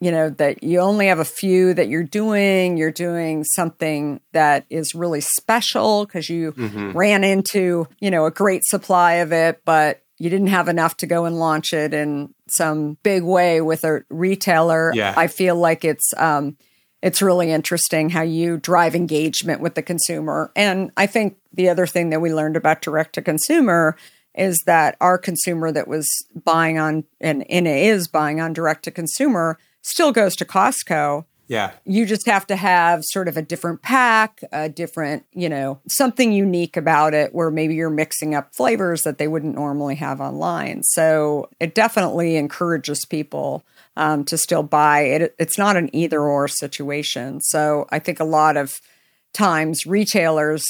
you 0.00 0.10
know, 0.10 0.30
that 0.30 0.62
you 0.62 0.80
only 0.80 1.08
have 1.08 1.18
a 1.18 1.24
few 1.24 1.74
that 1.74 1.88
you're 1.88 2.02
doing, 2.02 2.78
you're 2.78 2.90
doing 2.90 3.44
something 3.44 4.20
that 4.32 4.64
is 4.70 4.94
really 4.94 5.20
special 5.20 6.06
because 6.06 6.30
you 6.30 6.52
mm-hmm. 6.52 6.92
ran 6.92 7.22
into, 7.22 7.86
you 8.00 8.10
know, 8.10 8.24
a 8.24 8.30
great 8.30 8.64
supply 8.64 9.14
of 9.14 9.30
it, 9.32 9.60
but 9.64 10.02
you 10.18 10.30
didn't 10.30 10.48
have 10.48 10.68
enough 10.68 10.96
to 10.98 11.06
go 11.06 11.26
and 11.26 11.38
launch 11.38 11.72
it 11.74 11.92
in 11.92 12.34
some 12.48 12.96
big 13.02 13.22
way 13.22 13.60
with 13.60 13.84
a 13.84 14.02
retailer. 14.08 14.90
Yeah. 14.94 15.14
I 15.16 15.26
feel 15.26 15.56
like 15.56 15.84
it's, 15.84 16.12
um, 16.16 16.56
it's 17.02 17.22
really 17.22 17.50
interesting 17.50 18.10
how 18.10 18.22
you 18.22 18.56
drive 18.56 18.94
engagement 18.94 19.60
with 19.60 19.74
the 19.74 19.82
consumer. 19.82 20.50
And 20.56 20.92
I 20.96 21.06
think 21.06 21.36
the 21.52 21.68
other 21.68 21.86
thing 21.86 22.10
that 22.10 22.20
we 22.20 22.32
learned 22.32 22.56
about 22.56 22.82
direct 22.82 23.14
to 23.14 23.22
consumer 23.22 23.96
is 24.34 24.62
that 24.66 24.96
our 25.00 25.18
consumer 25.18 25.72
that 25.72 25.88
was 25.88 26.08
buying 26.44 26.78
on 26.78 27.04
and, 27.20 27.50
and 27.50 27.66
is 27.66 28.08
buying 28.08 28.40
on 28.40 28.52
direct 28.52 28.84
to 28.84 28.90
consumer 28.90 29.58
still 29.82 30.12
goes 30.12 30.36
to 30.36 30.44
Costco. 30.44 31.24
Yeah. 31.48 31.72
You 31.84 32.06
just 32.06 32.26
have 32.26 32.46
to 32.46 32.54
have 32.54 33.02
sort 33.04 33.26
of 33.26 33.36
a 33.36 33.42
different 33.42 33.82
pack, 33.82 34.40
a 34.52 34.68
different, 34.68 35.24
you 35.32 35.48
know, 35.48 35.80
something 35.88 36.30
unique 36.30 36.76
about 36.76 37.12
it 37.12 37.34
where 37.34 37.50
maybe 37.50 37.74
you're 37.74 37.90
mixing 37.90 38.36
up 38.36 38.54
flavors 38.54 39.02
that 39.02 39.18
they 39.18 39.26
wouldn't 39.26 39.56
normally 39.56 39.96
have 39.96 40.20
online. 40.20 40.84
So 40.84 41.48
it 41.58 41.74
definitely 41.74 42.36
encourages 42.36 43.04
people 43.04 43.64
um, 43.96 44.24
to 44.26 44.38
still 44.38 44.62
buy 44.62 45.00
it. 45.00 45.34
It's 45.40 45.58
not 45.58 45.76
an 45.76 45.90
either 45.92 46.20
or 46.20 46.46
situation. 46.46 47.40
So 47.40 47.88
I 47.90 47.98
think 47.98 48.20
a 48.20 48.24
lot 48.24 48.56
of 48.56 48.72
times 49.32 49.84
retailers, 49.86 50.62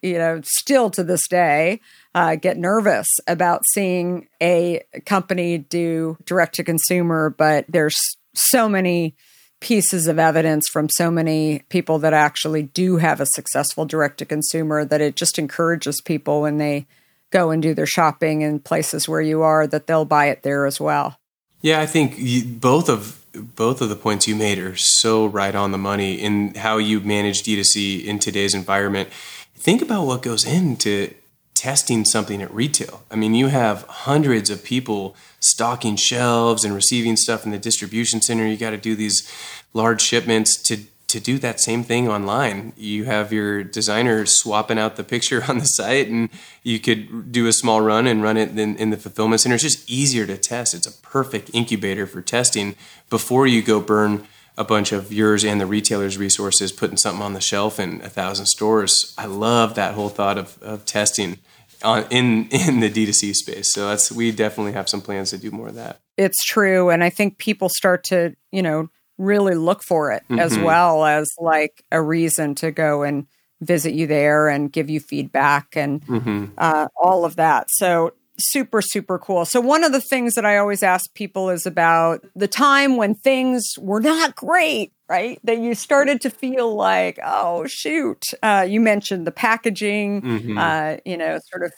you 0.00 0.16
know, 0.16 0.42
still 0.44 0.90
to 0.90 1.02
this 1.02 1.26
day, 1.26 1.80
uh, 2.14 2.36
get 2.36 2.56
nervous 2.56 3.08
about 3.26 3.62
seeing 3.72 4.28
a 4.40 4.82
company 5.06 5.58
do 5.58 6.16
direct 6.24 6.54
to 6.56 6.64
consumer, 6.64 7.34
but 7.36 7.64
there's 7.68 7.96
so 8.34 8.68
many 8.68 9.14
pieces 9.60 10.06
of 10.06 10.18
evidence 10.18 10.66
from 10.68 10.88
so 10.88 11.10
many 11.10 11.60
people 11.68 11.98
that 11.98 12.14
actually 12.14 12.62
do 12.62 12.96
have 12.96 13.20
a 13.20 13.26
successful 13.26 13.84
direct 13.84 14.18
to 14.18 14.24
consumer 14.24 14.84
that 14.84 15.00
it 15.00 15.16
just 15.16 15.38
encourages 15.38 16.00
people 16.00 16.40
when 16.40 16.56
they 16.56 16.86
go 17.30 17.50
and 17.50 17.62
do 17.62 17.74
their 17.74 17.86
shopping 17.86 18.40
in 18.42 18.58
places 18.58 19.08
where 19.08 19.20
you 19.20 19.42
are 19.42 19.66
that 19.66 19.86
they'll 19.86 20.04
buy 20.04 20.26
it 20.26 20.42
there 20.42 20.66
as 20.66 20.80
well. 20.80 21.18
Yeah, 21.60 21.80
I 21.80 21.86
think 21.86 22.14
you, 22.18 22.44
both 22.44 22.88
of 22.88 23.16
both 23.32 23.80
of 23.80 23.88
the 23.88 23.96
points 23.96 24.26
you 24.26 24.34
made 24.34 24.58
are 24.58 24.74
so 24.76 25.26
right 25.26 25.54
on 25.54 25.70
the 25.70 25.78
money 25.78 26.14
in 26.14 26.54
how 26.54 26.78
you 26.78 27.00
manage 27.00 27.44
D2C 27.44 28.04
in 28.04 28.18
today's 28.18 28.54
environment. 28.54 29.08
Think 29.54 29.82
about 29.82 30.06
what 30.06 30.22
goes 30.22 30.44
into 30.44 31.14
testing 31.60 32.06
something 32.06 32.40
at 32.40 32.50
retail. 32.54 33.02
I 33.10 33.16
mean, 33.16 33.34
you 33.34 33.48
have 33.48 33.82
hundreds 33.82 34.48
of 34.48 34.64
people 34.64 35.14
stocking 35.40 35.94
shelves 35.94 36.64
and 36.64 36.74
receiving 36.74 37.16
stuff 37.16 37.44
in 37.44 37.50
the 37.50 37.58
distribution 37.58 38.22
center. 38.22 38.46
You 38.46 38.56
got 38.56 38.70
to 38.70 38.78
do 38.78 38.96
these 38.96 39.30
large 39.74 40.00
shipments 40.00 40.56
to 40.62 40.78
to 41.08 41.18
do 41.18 41.38
that 41.40 41.60
same 41.60 41.82
thing 41.82 42.08
online. 42.08 42.72
You 42.76 43.04
have 43.04 43.32
your 43.32 43.64
designer 43.64 44.24
swapping 44.26 44.78
out 44.78 44.94
the 44.94 45.02
picture 45.02 45.42
on 45.48 45.58
the 45.58 45.64
site, 45.66 46.08
and 46.08 46.30
you 46.62 46.78
could 46.78 47.30
do 47.30 47.46
a 47.46 47.52
small 47.52 47.82
run 47.82 48.06
and 48.06 48.22
run 48.22 48.38
it 48.38 48.56
in, 48.58 48.76
in 48.76 48.90
the 48.90 48.96
fulfillment 48.96 49.40
center. 49.40 49.56
It's 49.56 49.64
just 49.64 49.90
easier 49.90 50.24
to 50.26 50.38
test. 50.38 50.72
It's 50.72 50.86
a 50.86 51.02
perfect 51.02 51.50
incubator 51.52 52.06
for 52.06 52.22
testing 52.22 52.74
before 53.10 53.46
you 53.46 53.60
go 53.60 53.80
burn 53.80 54.26
a 54.56 54.64
bunch 54.64 54.92
of 54.92 55.12
yours 55.12 55.44
and 55.44 55.60
the 55.60 55.66
retailer's 55.66 56.16
resources 56.16 56.70
putting 56.70 56.96
something 56.96 57.22
on 57.22 57.34
the 57.34 57.40
shelf 57.40 57.80
in 57.80 58.00
a 58.02 58.08
thousand 58.08 58.46
stores. 58.46 59.12
I 59.18 59.26
love 59.26 59.74
that 59.74 59.94
whole 59.94 60.10
thought 60.10 60.38
of, 60.38 60.62
of 60.62 60.86
testing 60.86 61.38
on, 61.82 62.06
in 62.10 62.48
in 62.48 62.80
the 62.80 62.90
D2C 62.90 63.34
space. 63.34 63.72
So 63.72 63.88
that's 63.88 64.10
we 64.12 64.32
definitely 64.32 64.72
have 64.72 64.88
some 64.88 65.00
plans 65.00 65.30
to 65.30 65.38
do 65.38 65.50
more 65.50 65.68
of 65.68 65.74
that. 65.74 66.00
It's 66.16 66.44
true, 66.44 66.90
and 66.90 67.02
I 67.02 67.10
think 67.10 67.38
people 67.38 67.68
start 67.68 68.04
to 68.04 68.34
you 68.52 68.62
know 68.62 68.88
really 69.18 69.54
look 69.54 69.82
for 69.82 70.12
it 70.12 70.22
mm-hmm. 70.24 70.38
as 70.38 70.58
well 70.58 71.04
as 71.04 71.28
like 71.38 71.84
a 71.92 72.00
reason 72.00 72.54
to 72.54 72.70
go 72.70 73.02
and 73.02 73.26
visit 73.60 73.92
you 73.92 74.06
there 74.06 74.48
and 74.48 74.72
give 74.72 74.88
you 74.88 74.98
feedback 74.98 75.76
and 75.76 76.00
mm-hmm. 76.06 76.46
uh, 76.56 76.88
all 76.96 77.26
of 77.26 77.36
that. 77.36 77.66
So 77.70 78.14
super 78.40 78.82
super 78.82 79.18
cool. 79.18 79.44
So 79.44 79.60
one 79.60 79.84
of 79.84 79.92
the 79.92 80.00
things 80.00 80.34
that 80.34 80.44
I 80.44 80.56
always 80.58 80.82
ask 80.82 81.12
people 81.14 81.50
is 81.50 81.66
about 81.66 82.24
the 82.34 82.48
time 82.48 82.96
when 82.96 83.14
things 83.14 83.64
were 83.78 84.00
not 84.00 84.34
great 84.34 84.92
right? 85.10 85.40
That 85.42 85.58
you 85.58 85.74
started 85.74 86.20
to 86.20 86.30
feel 86.30 86.72
like, 86.72 87.18
oh, 87.24 87.66
shoot. 87.66 88.22
Uh, 88.44 88.64
you 88.66 88.80
mentioned 88.80 89.26
the 89.26 89.32
packaging, 89.32 90.22
mm-hmm. 90.22 90.56
uh, 90.56 90.98
you 91.04 91.16
know, 91.16 91.40
sort 91.50 91.64
of 91.64 91.72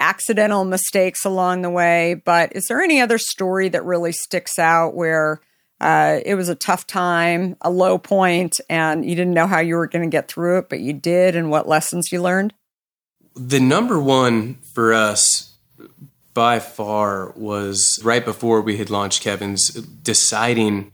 accidental 0.00 0.64
mistakes 0.64 1.26
along 1.26 1.62
the 1.62 1.70
way. 1.70 2.14
But 2.14 2.56
is 2.56 2.64
there 2.66 2.80
any 2.80 3.02
other 3.02 3.18
story 3.18 3.68
that 3.68 3.84
really 3.84 4.12
sticks 4.12 4.58
out 4.58 4.94
where 4.94 5.42
uh, 5.80 6.20
it 6.24 6.34
was 6.34 6.48
a 6.48 6.54
tough 6.54 6.86
time, 6.86 7.56
a 7.60 7.70
low 7.70 7.98
point, 7.98 8.56
and 8.70 9.04
you 9.04 9.14
didn't 9.14 9.34
know 9.34 9.46
how 9.46 9.60
you 9.60 9.76
were 9.76 9.86
going 9.86 10.04
to 10.04 10.10
get 10.10 10.28
through 10.28 10.58
it, 10.58 10.70
but 10.70 10.80
you 10.80 10.94
did, 10.94 11.36
and 11.36 11.50
what 11.50 11.68
lessons 11.68 12.10
you 12.10 12.22
learned? 12.22 12.54
The 13.36 13.60
number 13.60 14.00
one 14.00 14.58
for 14.74 14.92
us 14.92 15.56
by 16.38 16.60
far 16.60 17.32
was 17.34 17.98
right 18.04 18.24
before 18.24 18.60
we 18.60 18.76
had 18.76 18.90
launched 18.90 19.24
Kevin's 19.24 19.70
deciding 19.72 20.92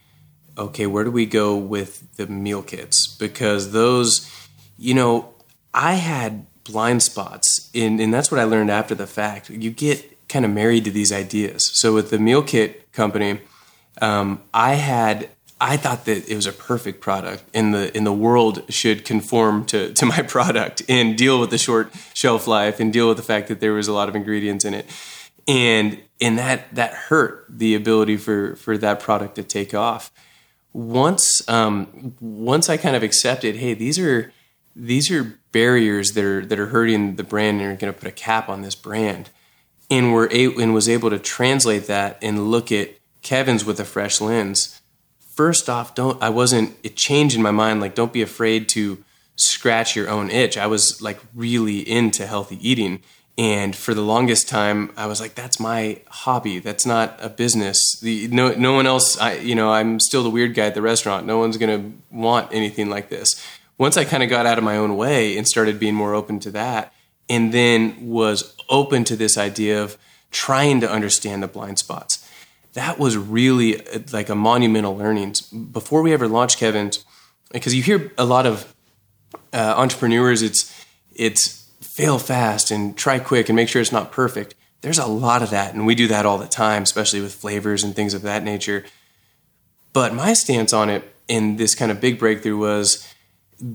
okay, 0.57 0.87
where 0.87 1.05
do 1.05 1.11
we 1.11 1.27
go 1.27 1.55
with 1.55 2.17
the 2.17 2.27
meal 2.27 2.63
kits? 2.63 3.15
Because 3.19 3.73
those, 3.73 4.31
you 4.79 4.95
know, 4.95 5.35
I 5.75 5.95
had 5.95 6.47
blind 6.65 7.03
spots, 7.03 7.69
in, 7.75 8.01
and 8.01 8.15
that's 8.15 8.31
what 8.31 8.41
I 8.41 8.45
learned 8.45 8.71
after 8.71 8.95
the 8.95 9.07
fact. 9.07 9.51
You 9.51 9.71
get 9.71 10.27
kind 10.31 10.47
of 10.47 10.51
married 10.51 10.87
to 10.87 10.91
these 10.91 11.13
ideas. 11.13 11.71
So 11.79 11.93
with 11.93 12.09
the 12.09 12.19
meal 12.19 12.43
kit 12.43 12.91
company, 12.93 13.41
um, 14.01 14.41
I 14.55 14.75
had 14.77 15.29
I 15.61 15.77
thought 15.77 16.07
that 16.07 16.27
it 16.27 16.35
was 16.35 16.47
a 16.47 16.53
perfect 16.53 17.03
product, 17.03 17.45
and 17.53 17.75
the 17.75 17.95
in 17.95 18.05
the 18.05 18.15
world 18.15 18.65
should 18.71 19.05
conform 19.05 19.67
to 19.67 19.93
to 19.99 20.07
my 20.07 20.23
product 20.23 20.83
and 20.89 21.19
deal 21.19 21.39
with 21.39 21.51
the 21.51 21.59
short 21.59 21.93
shelf 22.15 22.47
life 22.47 22.81
and 22.81 22.91
deal 22.91 23.09
with 23.09 23.19
the 23.19 23.23
fact 23.23 23.49
that 23.49 23.61
there 23.61 23.75
was 23.75 23.89
a 23.89 23.93
lot 23.93 24.09
of 24.09 24.17
ingredients 24.17 24.65
in 24.65 24.73
it, 24.73 24.87
and 25.47 26.01
and 26.21 26.39
that 26.39 26.75
that 26.75 26.93
hurt 26.95 27.47
the 27.49 27.75
ability 27.75 28.17
for 28.17 28.57
for 28.57 28.79
that 28.79 29.01
product 29.01 29.35
to 29.37 29.43
take 29.43 29.75
off 29.75 30.11
once 30.75 31.49
um, 31.49 32.15
once 32.21 32.69
I 32.69 32.77
kind 32.77 32.97
of 32.97 33.03
accepted, 33.03 33.57
hey, 33.57 33.73
these 33.73 33.99
are 33.99 34.33
these 34.77 35.11
are 35.11 35.39
barriers 35.53 36.13
that 36.13 36.25
are 36.25 36.45
that 36.45 36.59
are 36.59 36.67
hurting 36.67 37.17
the 37.17 37.25
brand 37.25 37.61
and 37.61 37.71
are 37.71 37.77
going 37.77 37.93
to 37.93 37.99
put 37.99 38.09
a 38.09 38.13
cap 38.13 38.49
on 38.49 38.61
this 38.61 38.75
brand, 38.75 39.31
and 39.89 40.13
were 40.13 40.29
a- 40.31 40.55
and 40.57 40.75
was 40.75 40.89
able 40.89 41.09
to 41.11 41.19
translate 41.19 41.87
that 41.87 42.19
and 42.21 42.51
look 42.51 42.71
at 42.71 42.91
Kevin's 43.23 43.65
with 43.65 43.81
a 43.81 43.85
fresh 43.85 44.21
lens. 44.21 44.83
First 45.35 45.71
off, 45.71 45.95
don't 45.95 46.21
I 46.23 46.29
wasn't 46.29 46.77
it 46.83 46.97
changed 46.97 47.37
in 47.37 47.43
my 47.43 47.53
mind 47.53 47.81
like 47.81 47.95
don't 47.95 48.13
be 48.13 48.23
afraid 48.23 48.69
to 48.71 49.03
scratch 49.37 49.95
your 49.95 50.09
own 50.09 50.29
itch. 50.31 50.59
I 50.59 50.67
was 50.67 51.01
like 51.01 51.21
really 51.35 51.89
into 51.89 52.27
healthy 52.27 52.59
eating 52.69 53.01
and 53.37 53.75
for 53.75 53.95
the 53.95 54.03
longest 54.03 54.49
time, 54.49 54.93
I 54.97 55.07
was 55.07 55.21
like, 55.21 55.35
"That's 55.35 55.59
my 55.59 56.01
hobby. 56.09 56.61
That's 56.61 56.87
not 56.87 57.19
a 57.21 57.29
business. 57.29 57.99
The, 58.01 58.29
no, 58.29 58.53
no 58.55 58.73
one 58.73 58.87
else. 58.87 59.19
I, 59.19 59.35
you 59.35 59.55
know, 59.55 59.73
I'm 59.73 59.99
still 59.99 60.23
the 60.23 60.31
weird 60.31 60.55
guy 60.55 60.67
at 60.67 60.75
the 60.75 60.83
restaurant. 60.83 61.27
No 61.27 61.39
one's 61.39 61.57
gonna 61.57 61.93
want 62.11 62.53
anything 62.53 62.89
like 62.91 63.09
this." 63.09 63.45
Once 63.77 63.97
I 63.97 64.05
kind 64.05 64.23
of 64.23 64.31
got 64.31 64.47
out 64.47 64.57
of 64.57 64.63
my 64.63 64.77
own 64.77 64.97
way 64.97 65.37
and 65.37 65.49
started 65.49 65.81
being 65.81 65.97
more 65.97 66.15
open 66.15 66.39
to 66.41 66.51
that, 66.53 66.93
and 67.29 67.53
then 67.53 68.09
was 68.09 68.55
open 68.69 69.03
to 69.05 69.17
this 69.17 69.37
idea 69.37 69.83
of 69.83 69.99
trying 70.31 70.81
to 70.81 70.91
understand 70.91 71.43
the 71.43 71.49
blind 71.49 71.79
spots, 71.79 72.29
that 72.75 72.99
was 72.99 73.17
really 73.17 73.81
like 74.13 74.29
a 74.29 74.35
monumental 74.35 74.97
learning. 74.97 75.35
Before 75.73 76.03
we 76.03 76.13
ever 76.13 76.29
launched 76.29 76.59
Kevin's, 76.59 77.05
because 77.53 77.75
you 77.75 77.83
hear 77.83 78.13
a 78.17 78.25
lot 78.25 78.47
of 78.47 78.75
uh, 79.53 79.75
entrepreneurs, 79.77 80.43
it's 80.43 80.73
it's 81.15 81.64
fail 81.95 82.19
fast 82.19 82.73
and 82.73 82.97
try 82.97 83.21
quick 83.21 83.49
and 83.49 83.55
make 83.55 83.69
sure 83.69 83.81
it's 83.81 83.93
not 83.93 84.11
perfect. 84.11 84.57
There's 84.81 84.99
a 84.99 85.07
lot 85.07 85.45
of 85.45 85.51
that, 85.51 85.75
and 85.75 85.87
we 85.87 85.95
do 85.95 86.09
that 86.09 86.27
all 86.27 86.39
the 86.39 86.49
time, 86.49 86.83
especially 86.83 87.21
with 87.21 87.33
flavors 87.33 87.85
and 87.85 87.95
things 87.95 88.15
of 88.15 88.23
that 88.23 88.43
nature. 88.43 88.85
But 89.93 90.13
my 90.13 90.33
stance 90.33 90.73
on 90.73 90.91
it 90.91 91.15
in 91.29 91.55
this 91.55 91.77
kind 91.77 91.93
of 91.93 92.01
big 92.01 92.19
breakthrough 92.19 92.57
was 92.57 93.09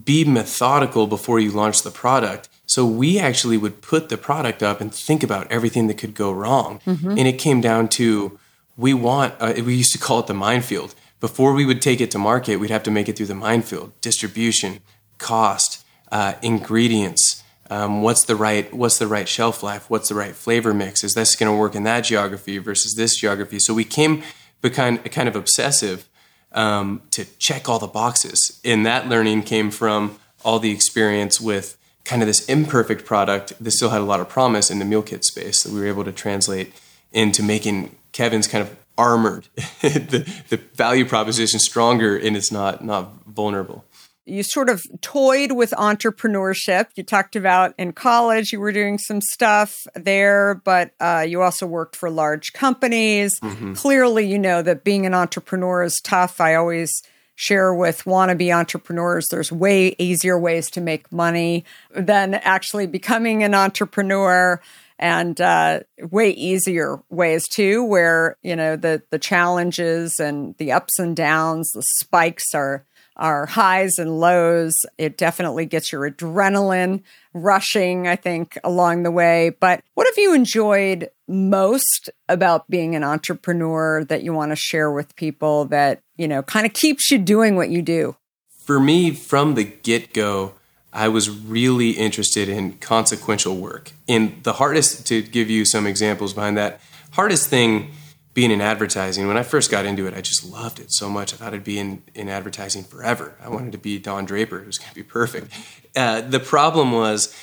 be 0.03 0.25
methodical 0.25 1.07
before 1.07 1.39
you 1.39 1.49
launch 1.49 1.81
the 1.81 1.91
product. 1.91 2.49
So 2.65 2.85
we 2.85 3.17
actually 3.17 3.55
would 3.55 3.81
put 3.81 4.09
the 4.09 4.17
product 4.17 4.61
up 4.61 4.81
and 4.81 4.93
think 4.93 5.23
about 5.23 5.49
everything 5.49 5.87
that 5.87 5.97
could 5.97 6.13
go 6.13 6.29
wrong. 6.33 6.81
Mm-hmm. 6.85 7.11
And 7.11 7.25
it 7.25 7.39
came 7.39 7.61
down 7.61 7.87
to 7.99 8.37
we 8.75 8.93
want, 8.93 9.33
uh, 9.39 9.53
we 9.65 9.75
used 9.75 9.93
to 9.93 9.97
call 9.97 10.19
it 10.19 10.27
the 10.27 10.33
minefield. 10.33 10.93
Before 11.21 11.53
we 11.53 11.65
would 11.65 11.81
take 11.81 12.01
it 12.01 12.11
to 12.11 12.17
market, 12.17 12.57
we'd 12.57 12.69
have 12.69 12.83
to 12.83 12.91
make 12.91 13.07
it 13.07 13.15
through 13.15 13.27
the 13.27 13.35
minefield 13.35 13.93
distribution, 14.01 14.81
cost, 15.19 15.85
uh, 16.11 16.33
ingredients. 16.41 17.28
Um, 17.69 18.01
what's 18.01 18.25
the 18.25 18.35
right 18.35 18.73
what's 18.73 18.97
the 18.97 19.07
right 19.07 19.27
shelf 19.27 19.61
life? 19.61 19.89
What's 19.89 20.09
the 20.09 20.15
right 20.15 20.35
flavor 20.35 20.73
mix? 20.73 21.03
Is 21.03 21.13
this 21.13 21.35
going 21.35 21.51
to 21.51 21.57
work 21.57 21.75
in 21.75 21.83
that 21.83 22.01
geography 22.01 22.57
versus 22.57 22.95
this 22.95 23.15
geography? 23.15 23.59
So 23.59 23.73
we 23.73 23.83
came 23.83 24.23
kind 24.61 25.29
of 25.29 25.35
obsessive 25.35 26.07
um, 26.51 27.01
to 27.11 27.25
check 27.37 27.69
all 27.69 27.79
the 27.79 27.87
boxes. 27.87 28.59
And 28.65 28.85
that 28.85 29.07
learning 29.07 29.43
came 29.43 29.71
from 29.71 30.19
all 30.43 30.59
the 30.59 30.71
experience 30.71 31.39
with 31.39 31.77
kind 32.05 32.21
of 32.21 32.27
this 32.27 32.45
imperfect 32.47 33.05
product 33.05 33.53
that 33.63 33.71
still 33.71 33.89
had 33.89 34.01
a 34.01 34.05
lot 34.05 34.19
of 34.19 34.29
promise 34.29 34.71
in 34.71 34.79
the 34.79 34.85
meal 34.85 35.03
kit 35.03 35.23
space 35.23 35.63
that 35.63 35.71
we 35.71 35.79
were 35.79 35.87
able 35.87 36.03
to 36.03 36.11
translate 36.11 36.73
into 37.11 37.43
making 37.43 37.95
kevin's 38.11 38.47
kind 38.47 38.61
of 38.61 38.75
armored 38.97 39.47
the, 39.81 40.41
the 40.49 40.57
value 40.73 41.05
proposition 41.05 41.59
stronger 41.59 42.17
and 42.17 42.35
it's 42.35 42.51
not 42.51 42.83
not 42.83 43.23
vulnerable 43.25 43.85
you 44.29 44.43
sort 44.43 44.69
of 44.69 44.81
toyed 45.01 45.51
with 45.51 45.71
entrepreneurship. 45.71 46.87
You 46.95 47.03
talked 47.03 47.35
about 47.35 47.73
in 47.77 47.93
college 47.93 48.51
you 48.51 48.59
were 48.59 48.71
doing 48.71 48.97
some 48.97 49.21
stuff 49.21 49.75
there, 49.95 50.61
but 50.63 50.91
uh, 50.99 51.25
you 51.27 51.41
also 51.41 51.65
worked 51.65 51.95
for 51.95 52.09
large 52.09 52.53
companies. 52.53 53.39
Mm-hmm. 53.41 53.73
Clearly, 53.73 54.27
you 54.27 54.39
know 54.39 54.61
that 54.61 54.83
being 54.83 55.05
an 55.05 55.13
entrepreneur 55.13 55.83
is 55.83 55.99
tough. 56.03 56.39
I 56.39 56.55
always 56.55 56.91
share 57.35 57.73
with 57.73 58.03
wannabe 58.03 58.53
entrepreneurs 58.53 59.29
there's 59.31 59.49
way 59.49 59.95
easier 59.97 60.37
ways 60.37 60.69
to 60.69 60.81
make 60.81 61.09
money 61.09 61.63
than 61.95 62.33
actually 62.33 62.85
becoming 62.85 63.43
an 63.43 63.55
entrepreneur 63.55 64.59
and 64.99 65.39
uh, 65.39 65.79
way 66.11 66.31
easier 66.31 67.01
ways 67.09 67.47
too 67.47 67.81
where 67.85 68.35
you 68.43 68.57
know 68.57 68.75
the 68.75 69.01
the 69.09 69.17
challenges 69.17 70.19
and 70.19 70.53
the 70.57 70.73
ups 70.73 70.99
and 70.99 71.15
downs 71.15 71.71
the 71.71 71.81
spikes 71.81 72.53
are 72.53 72.85
our 73.19 73.45
highs 73.45 73.99
and 73.99 74.19
lows. 74.19 74.73
It 74.97 75.17
definitely 75.17 75.65
gets 75.65 75.91
your 75.91 76.09
adrenaline 76.09 77.03
rushing, 77.33 78.07
I 78.07 78.15
think, 78.15 78.57
along 78.63 79.03
the 79.03 79.11
way. 79.11 79.51
But 79.59 79.83
what 79.93 80.07
have 80.07 80.17
you 80.17 80.33
enjoyed 80.33 81.09
most 81.27 82.09
about 82.27 82.67
being 82.69 82.95
an 82.95 83.03
entrepreneur 83.03 84.03
that 84.05 84.23
you 84.23 84.33
want 84.33 84.51
to 84.51 84.55
share 84.55 84.91
with 84.91 85.15
people 85.15 85.65
that, 85.65 86.01
you 86.17 86.27
know, 86.27 86.41
kind 86.41 86.65
of 86.65 86.73
keeps 86.73 87.11
you 87.11 87.19
doing 87.19 87.55
what 87.55 87.69
you 87.69 87.81
do? 87.81 88.15
For 88.57 88.79
me, 88.79 89.11
from 89.11 89.55
the 89.55 89.65
get 89.65 90.13
go, 90.13 90.53
I 90.91 91.07
was 91.07 91.29
really 91.29 91.91
interested 91.91 92.49
in 92.49 92.73
consequential 92.79 93.57
work. 93.57 93.91
And 94.07 94.43
the 94.43 94.53
hardest, 94.53 95.05
to 95.07 95.21
give 95.21 95.49
you 95.49 95.65
some 95.65 95.85
examples 95.85 96.33
behind 96.33 96.57
that, 96.57 96.79
hardest 97.11 97.49
thing 97.49 97.91
being 98.33 98.51
in 98.51 98.61
advertising, 98.61 99.27
when 99.27 99.37
I 99.37 99.43
first 99.43 99.71
got 99.71 99.85
into 99.85 100.07
it, 100.07 100.13
I 100.13 100.21
just 100.21 100.45
loved 100.49 100.79
it 100.79 100.91
so 100.91 101.09
much. 101.09 101.33
I 101.33 101.37
thought 101.37 101.53
I'd 101.53 101.63
be 101.63 101.79
in, 101.79 102.03
in 102.13 102.29
advertising 102.29 102.83
forever. 102.83 103.35
I 103.43 103.49
wanted 103.49 103.71
to 103.71 103.77
be 103.77 103.99
Don 103.99 104.25
Draper. 104.25 104.59
It 104.59 104.67
was 104.67 104.77
going 104.77 104.89
to 104.89 104.95
be 104.95 105.03
perfect. 105.03 105.51
Uh, 105.95 106.21
the 106.21 106.39
problem 106.39 106.91
was, 106.91 107.35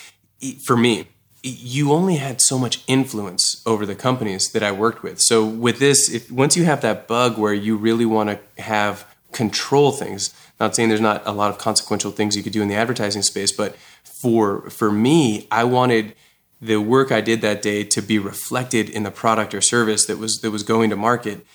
for 0.64 0.76
me, 0.76 1.08
you 1.42 1.92
only 1.92 2.16
had 2.16 2.40
so 2.40 2.58
much 2.58 2.82
influence 2.86 3.62
over 3.66 3.86
the 3.86 3.94
companies 3.94 4.50
that 4.50 4.62
I 4.62 4.72
worked 4.72 5.02
with. 5.02 5.20
So 5.20 5.44
with 5.44 5.78
this, 5.78 6.10
if 6.10 6.30
once 6.30 6.56
you 6.56 6.64
have 6.64 6.80
that 6.80 7.06
bug 7.06 7.38
where 7.38 7.54
you 7.54 7.76
really 7.76 8.06
want 8.06 8.30
to 8.30 8.62
have 8.62 9.06
control 9.32 9.92
things, 9.92 10.34
not 10.58 10.74
saying 10.74 10.88
there's 10.88 11.00
not 11.00 11.22
a 11.26 11.32
lot 11.32 11.50
of 11.50 11.58
consequential 11.58 12.10
things 12.10 12.36
you 12.36 12.42
could 12.42 12.52
do 12.52 12.62
in 12.62 12.68
the 12.68 12.74
advertising 12.74 13.22
space, 13.22 13.52
but 13.52 13.76
for 14.02 14.68
for 14.70 14.90
me, 14.90 15.46
I 15.50 15.64
wanted 15.64 16.14
the 16.60 16.78
work 16.78 17.12
I 17.12 17.20
did 17.20 17.40
that 17.42 17.62
day 17.62 17.84
to 17.84 18.00
be 18.00 18.18
reflected 18.18 18.88
in 18.88 19.02
the 19.02 19.10
product 19.10 19.54
or 19.54 19.60
service 19.60 20.06
that 20.06 20.18
was 20.18 20.38
that 20.38 20.50
was 20.50 20.62
going 20.62 20.90
to 20.90 20.96
market. 20.96 21.46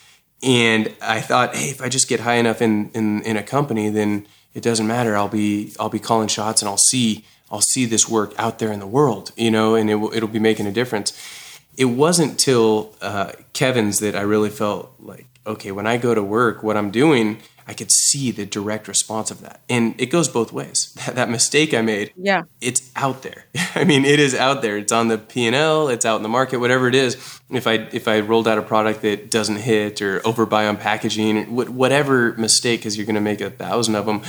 And 0.44 0.94
I 1.02 1.22
thought, 1.22 1.56
hey, 1.56 1.70
if 1.70 1.82
I 1.82 1.90
just 1.90 2.08
get 2.08 2.22
high 2.22 2.36
enough 2.36 2.62
in, 2.62 2.90
in, 2.96 3.22
in 3.22 3.38
a 3.38 3.44
company, 3.44 3.90
then 3.90 4.28
it 4.56 4.64
doesn't 4.64 4.88
matter. 4.88 5.16
I'll 5.16 5.28
be 5.30 5.74
I'll 5.80 5.90
be 5.90 6.00
calling 6.00 6.28
shots 6.28 6.62
and 6.62 6.70
I'll 6.70 6.78
see 6.78 7.26
I'll 7.52 7.62
see 7.62 7.86
this 7.86 8.08
work 8.08 8.34
out 8.38 8.60
there 8.60 8.72
in 8.72 8.80
the 8.80 8.88
world, 8.88 9.32
you 9.36 9.52
know, 9.52 9.76
and 9.76 9.90
it 9.90 9.96
will, 9.96 10.14
it'll 10.14 10.30
be 10.30 10.40
making 10.40 10.68
a 10.68 10.72
difference. 10.72 11.14
It 11.78 11.86
wasn't 11.86 12.40
till 12.40 12.96
uh, 13.02 13.34
Kevin's 13.54 14.00
that 14.00 14.16
I 14.16 14.22
really 14.22 14.50
felt 14.50 14.94
like, 15.00 15.26
okay, 15.46 15.72
when 15.72 15.86
I 15.86 15.98
go 15.98 16.16
to 16.16 16.24
work, 16.24 16.64
what 16.64 16.78
I'm 16.78 16.92
doing 16.92 17.40
I 17.72 17.74
could 17.74 17.90
see 17.90 18.32
the 18.32 18.46
direct 18.46 18.90
response 18.90 19.32
of 19.32 19.40
that. 19.44 19.62
And 19.70 19.96
it 19.98 20.08
goes 20.08 20.28
both 20.28 20.52
ways. 20.52 20.94
That, 21.06 21.16
that 21.16 21.30
mistake 21.30 21.74
I 21.74 21.82
made, 21.82 22.12
yeah, 22.18 22.44
it's 22.60 22.92
out 22.98 23.24
there. 23.24 23.46
I 23.76 23.86
mean, 23.86 24.04
it 24.04 24.20
is 24.20 24.36
out 24.36 24.62
there. 24.62 24.78
It's 24.78 24.92
on 24.92 25.08
the 25.08 25.18
P&L, 25.18 25.88
it's 25.88 26.06
out 26.06 26.18
in 26.18 26.24
the 26.24 26.30
market, 26.30 26.60
whatever 26.60 26.88
it 26.90 26.94
is. 26.94 27.16
If 27.50 27.66
I 27.66 27.76
if 27.94 28.10
I 28.10 28.20
rolled 28.20 28.48
out 28.48 28.58
a 28.58 28.62
product 28.62 29.02
that 29.04 29.32
doesn't 29.32 29.56
hit 29.56 30.02
or 30.02 30.20
overbuy 30.20 30.68
on 30.68 30.76
packaging, 30.76 31.56
whatever 31.56 32.34
mistake 32.34 32.84
cuz 32.84 32.98
you're 32.98 33.06
going 33.06 33.16
to 33.16 33.22
make 33.22 33.40
a 33.40 33.50
thousand 33.50 33.96
of 33.96 34.06
them. 34.06 34.22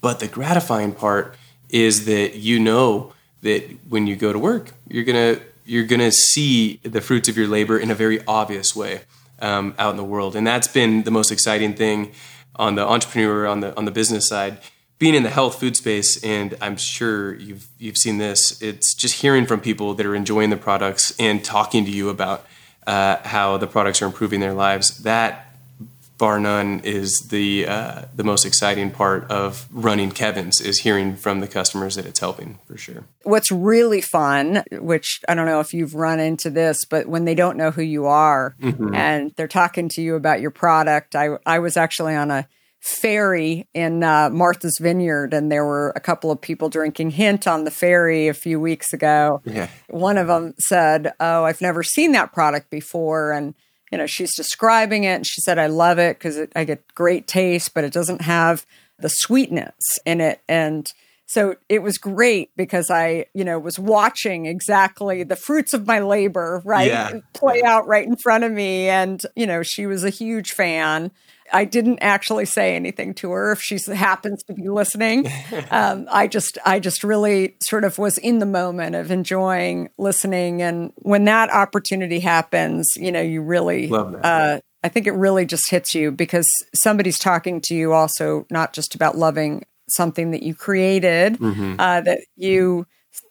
But 0.00 0.20
the 0.20 0.28
gratifying 0.28 0.92
part 0.92 1.34
is 1.68 2.04
that 2.04 2.36
you 2.36 2.60
know 2.60 3.12
that 3.42 3.62
when 3.88 4.06
you 4.06 4.14
go 4.14 4.32
to 4.32 4.38
work, 4.38 4.74
you're 4.88 5.04
going 5.04 5.34
to 5.34 5.42
you're 5.64 5.84
going 5.84 6.00
to 6.00 6.12
see 6.12 6.78
the 6.82 7.00
fruits 7.00 7.28
of 7.28 7.36
your 7.36 7.48
labor 7.48 7.76
in 7.78 7.90
a 7.90 7.94
very 7.94 8.24
obvious 8.26 8.76
way 8.76 9.00
um, 9.40 9.74
out 9.76 9.90
in 9.90 9.96
the 9.96 10.04
world. 10.04 10.36
And 10.36 10.46
that's 10.46 10.68
been 10.68 11.02
the 11.02 11.10
most 11.10 11.32
exciting 11.32 11.74
thing 11.74 12.12
on 12.56 12.74
the 12.74 12.86
entrepreneur 12.86 13.46
on 13.46 13.60
the 13.60 13.76
on 13.76 13.84
the 13.84 13.90
business 13.90 14.28
side 14.28 14.58
being 14.98 15.14
in 15.14 15.22
the 15.22 15.30
health 15.30 15.58
food 15.60 15.76
space 15.76 16.22
and 16.24 16.56
i'm 16.60 16.76
sure 16.76 17.34
you've 17.34 17.66
you've 17.78 17.96
seen 17.96 18.18
this 18.18 18.60
it's 18.62 18.94
just 18.94 19.20
hearing 19.22 19.46
from 19.46 19.60
people 19.60 19.94
that 19.94 20.06
are 20.06 20.14
enjoying 20.14 20.50
the 20.50 20.56
products 20.56 21.14
and 21.18 21.44
talking 21.44 21.84
to 21.84 21.90
you 21.90 22.08
about 22.08 22.46
uh, 22.86 23.16
how 23.24 23.56
the 23.56 23.66
products 23.66 24.00
are 24.00 24.06
improving 24.06 24.40
their 24.40 24.54
lives 24.54 24.98
that 24.98 25.45
bar 26.18 26.40
none 26.40 26.80
is 26.80 27.28
the 27.30 27.66
uh, 27.66 28.02
the 28.14 28.24
most 28.24 28.44
exciting 28.44 28.90
part 28.90 29.30
of 29.30 29.68
running 29.70 30.10
Kevin's 30.10 30.60
is 30.60 30.80
hearing 30.80 31.16
from 31.16 31.40
the 31.40 31.48
customers 31.48 31.96
that 31.96 32.06
it's 32.06 32.20
helping 32.20 32.58
for 32.66 32.76
sure. 32.76 33.04
What's 33.22 33.50
really 33.50 34.00
fun, 34.00 34.62
which 34.72 35.20
I 35.28 35.34
don't 35.34 35.46
know 35.46 35.60
if 35.60 35.74
you've 35.74 35.94
run 35.94 36.20
into 36.20 36.50
this, 36.50 36.84
but 36.84 37.06
when 37.06 37.24
they 37.24 37.34
don't 37.34 37.56
know 37.56 37.70
who 37.70 37.82
you 37.82 38.06
are 38.06 38.54
mm-hmm. 38.60 38.94
and 38.94 39.32
they're 39.36 39.48
talking 39.48 39.88
to 39.90 40.02
you 40.02 40.14
about 40.14 40.40
your 40.40 40.50
product, 40.50 41.14
I 41.14 41.36
I 41.44 41.58
was 41.58 41.76
actually 41.76 42.14
on 42.14 42.30
a 42.30 42.48
ferry 42.80 43.68
in 43.74 44.02
uh, 44.02 44.30
Martha's 44.30 44.78
Vineyard, 44.80 45.34
and 45.34 45.50
there 45.50 45.64
were 45.64 45.92
a 45.96 46.00
couple 46.00 46.30
of 46.30 46.40
people 46.40 46.68
drinking 46.68 47.10
hint 47.10 47.46
on 47.46 47.64
the 47.64 47.70
ferry 47.70 48.28
a 48.28 48.34
few 48.34 48.60
weeks 48.60 48.92
ago. 48.92 49.42
Yeah. 49.44 49.68
One 49.88 50.16
of 50.16 50.28
them 50.28 50.54
said, 50.58 51.12
"Oh, 51.20 51.44
I've 51.44 51.60
never 51.60 51.82
seen 51.82 52.12
that 52.12 52.32
product 52.32 52.70
before," 52.70 53.32
and 53.32 53.54
you 53.96 54.02
know 54.02 54.06
she's 54.06 54.36
describing 54.36 55.04
it, 55.04 55.14
and 55.14 55.26
she 55.26 55.40
said, 55.40 55.58
"I 55.58 55.68
love 55.68 55.98
it 55.98 56.18
because 56.18 56.38
I 56.54 56.64
get 56.64 56.94
great 56.94 57.26
taste, 57.26 57.72
but 57.72 57.82
it 57.82 57.94
doesn't 57.94 58.20
have 58.20 58.66
the 58.98 59.08
sweetness 59.08 59.74
in 60.04 60.20
it." 60.20 60.42
And 60.46 60.86
so 61.24 61.56
it 61.70 61.82
was 61.82 61.96
great 61.96 62.50
because 62.56 62.90
I, 62.90 63.24
you 63.32 63.42
know, 63.42 63.58
was 63.58 63.78
watching 63.78 64.44
exactly 64.44 65.22
the 65.22 65.34
fruits 65.34 65.72
of 65.72 65.86
my 65.86 66.00
labor, 66.00 66.60
right, 66.62 66.88
yeah. 66.88 67.10
play 67.32 67.62
out 67.62 67.88
right 67.88 68.06
in 68.06 68.16
front 68.16 68.44
of 68.44 68.52
me. 68.52 68.90
And, 68.90 69.20
you 69.34 69.46
know, 69.46 69.62
she 69.62 69.86
was 69.86 70.04
a 70.04 70.10
huge 70.10 70.52
fan. 70.52 71.10
I 71.52 71.64
didn't 71.64 71.98
actually 72.00 72.46
say 72.46 72.76
anything 72.76 73.14
to 73.14 73.30
her 73.32 73.52
if 73.52 73.60
she 73.60 73.78
happens 73.92 74.42
to 74.44 74.54
be 74.54 74.68
listening. 74.68 75.26
Um, 75.70 76.06
I 76.10 76.26
just, 76.26 76.58
I 76.64 76.80
just 76.80 77.02
really 77.02 77.56
sort 77.62 77.84
of 77.84 77.98
was 77.98 78.18
in 78.18 78.38
the 78.38 78.46
moment 78.46 78.94
of 78.94 79.10
enjoying 79.10 79.88
listening, 79.98 80.62
and 80.62 80.92
when 80.96 81.24
that 81.24 81.50
opportunity 81.50 82.20
happens, 82.20 82.86
you 82.96 83.10
know, 83.10 83.20
you 83.20 83.42
really, 83.42 83.90
uh, 83.90 84.60
I 84.82 84.88
think 84.88 85.06
it 85.06 85.12
really 85.12 85.44
just 85.44 85.70
hits 85.70 85.94
you 85.94 86.12
because 86.12 86.46
somebody's 86.74 87.18
talking 87.18 87.60
to 87.62 87.74
you 87.74 87.92
also 87.92 88.46
not 88.50 88.72
just 88.72 88.94
about 88.94 89.16
loving 89.16 89.64
something 89.88 90.30
that 90.32 90.42
you 90.42 90.54
created, 90.54 91.38
mm-hmm. 91.38 91.76
uh, 91.78 92.00
that 92.02 92.20
you 92.36 92.86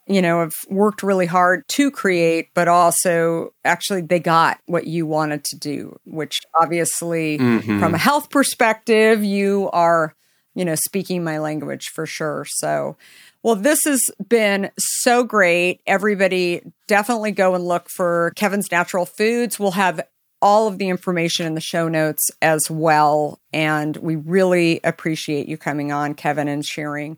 you 0.07 0.21
know, 0.21 0.41
have 0.41 0.53
worked 0.69 1.01
really 1.03 1.25
hard 1.25 1.67
to 1.69 1.89
create, 1.89 2.49
but 2.53 2.67
also 2.67 3.53
actually 3.63 4.01
they 4.01 4.19
got 4.19 4.59
what 4.65 4.87
you 4.87 5.05
wanted 5.05 5.43
to 5.45 5.57
do, 5.57 5.97
which 6.05 6.39
obviously, 6.59 7.37
mm-hmm. 7.37 7.79
from 7.79 7.95
a 7.95 7.97
health 7.97 8.29
perspective, 8.29 9.23
you 9.23 9.69
are, 9.73 10.13
you 10.53 10.63
know, 10.63 10.75
speaking 10.75 11.23
my 11.23 11.39
language 11.39 11.87
for 11.93 12.05
sure. 12.05 12.45
So, 12.47 12.97
well, 13.41 13.55
this 13.55 13.83
has 13.85 14.01
been 14.27 14.71
so 14.77 15.23
great. 15.23 15.81
Everybody 15.87 16.61
definitely 16.87 17.31
go 17.31 17.55
and 17.55 17.63
look 17.63 17.89
for 17.89 18.31
Kevin's 18.35 18.71
Natural 18.71 19.05
Foods. 19.05 19.59
We'll 19.59 19.71
have 19.71 20.01
all 20.41 20.67
of 20.67 20.77
the 20.77 20.89
information 20.89 21.45
in 21.47 21.55
the 21.55 21.61
show 21.61 21.87
notes 21.87 22.29
as 22.41 22.69
well. 22.69 23.39
And 23.51 23.97
we 23.97 24.15
really 24.15 24.79
appreciate 24.83 25.47
you 25.47 25.57
coming 25.57 25.91
on, 25.91 26.13
Kevin, 26.13 26.47
and 26.47 26.63
sharing 26.63 27.17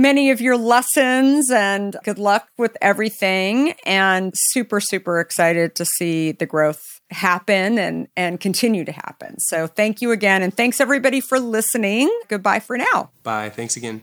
many 0.00 0.30
of 0.30 0.40
your 0.40 0.56
lessons 0.56 1.50
and 1.50 1.96
good 2.04 2.18
luck 2.18 2.48
with 2.58 2.76
everything 2.80 3.74
and 3.84 4.32
super 4.34 4.80
super 4.80 5.20
excited 5.20 5.74
to 5.76 5.84
see 5.84 6.32
the 6.32 6.46
growth 6.46 6.82
happen 7.10 7.78
and 7.78 8.08
and 8.16 8.40
continue 8.40 8.84
to 8.84 8.92
happen. 8.92 9.38
So 9.38 9.66
thank 9.66 10.00
you 10.00 10.12
again 10.12 10.42
and 10.42 10.56
thanks 10.56 10.80
everybody 10.80 11.20
for 11.20 11.38
listening. 11.40 12.10
Goodbye 12.28 12.60
for 12.60 12.76
now. 12.76 13.10
Bye. 13.22 13.50
Thanks 13.50 13.76
again. 13.76 14.02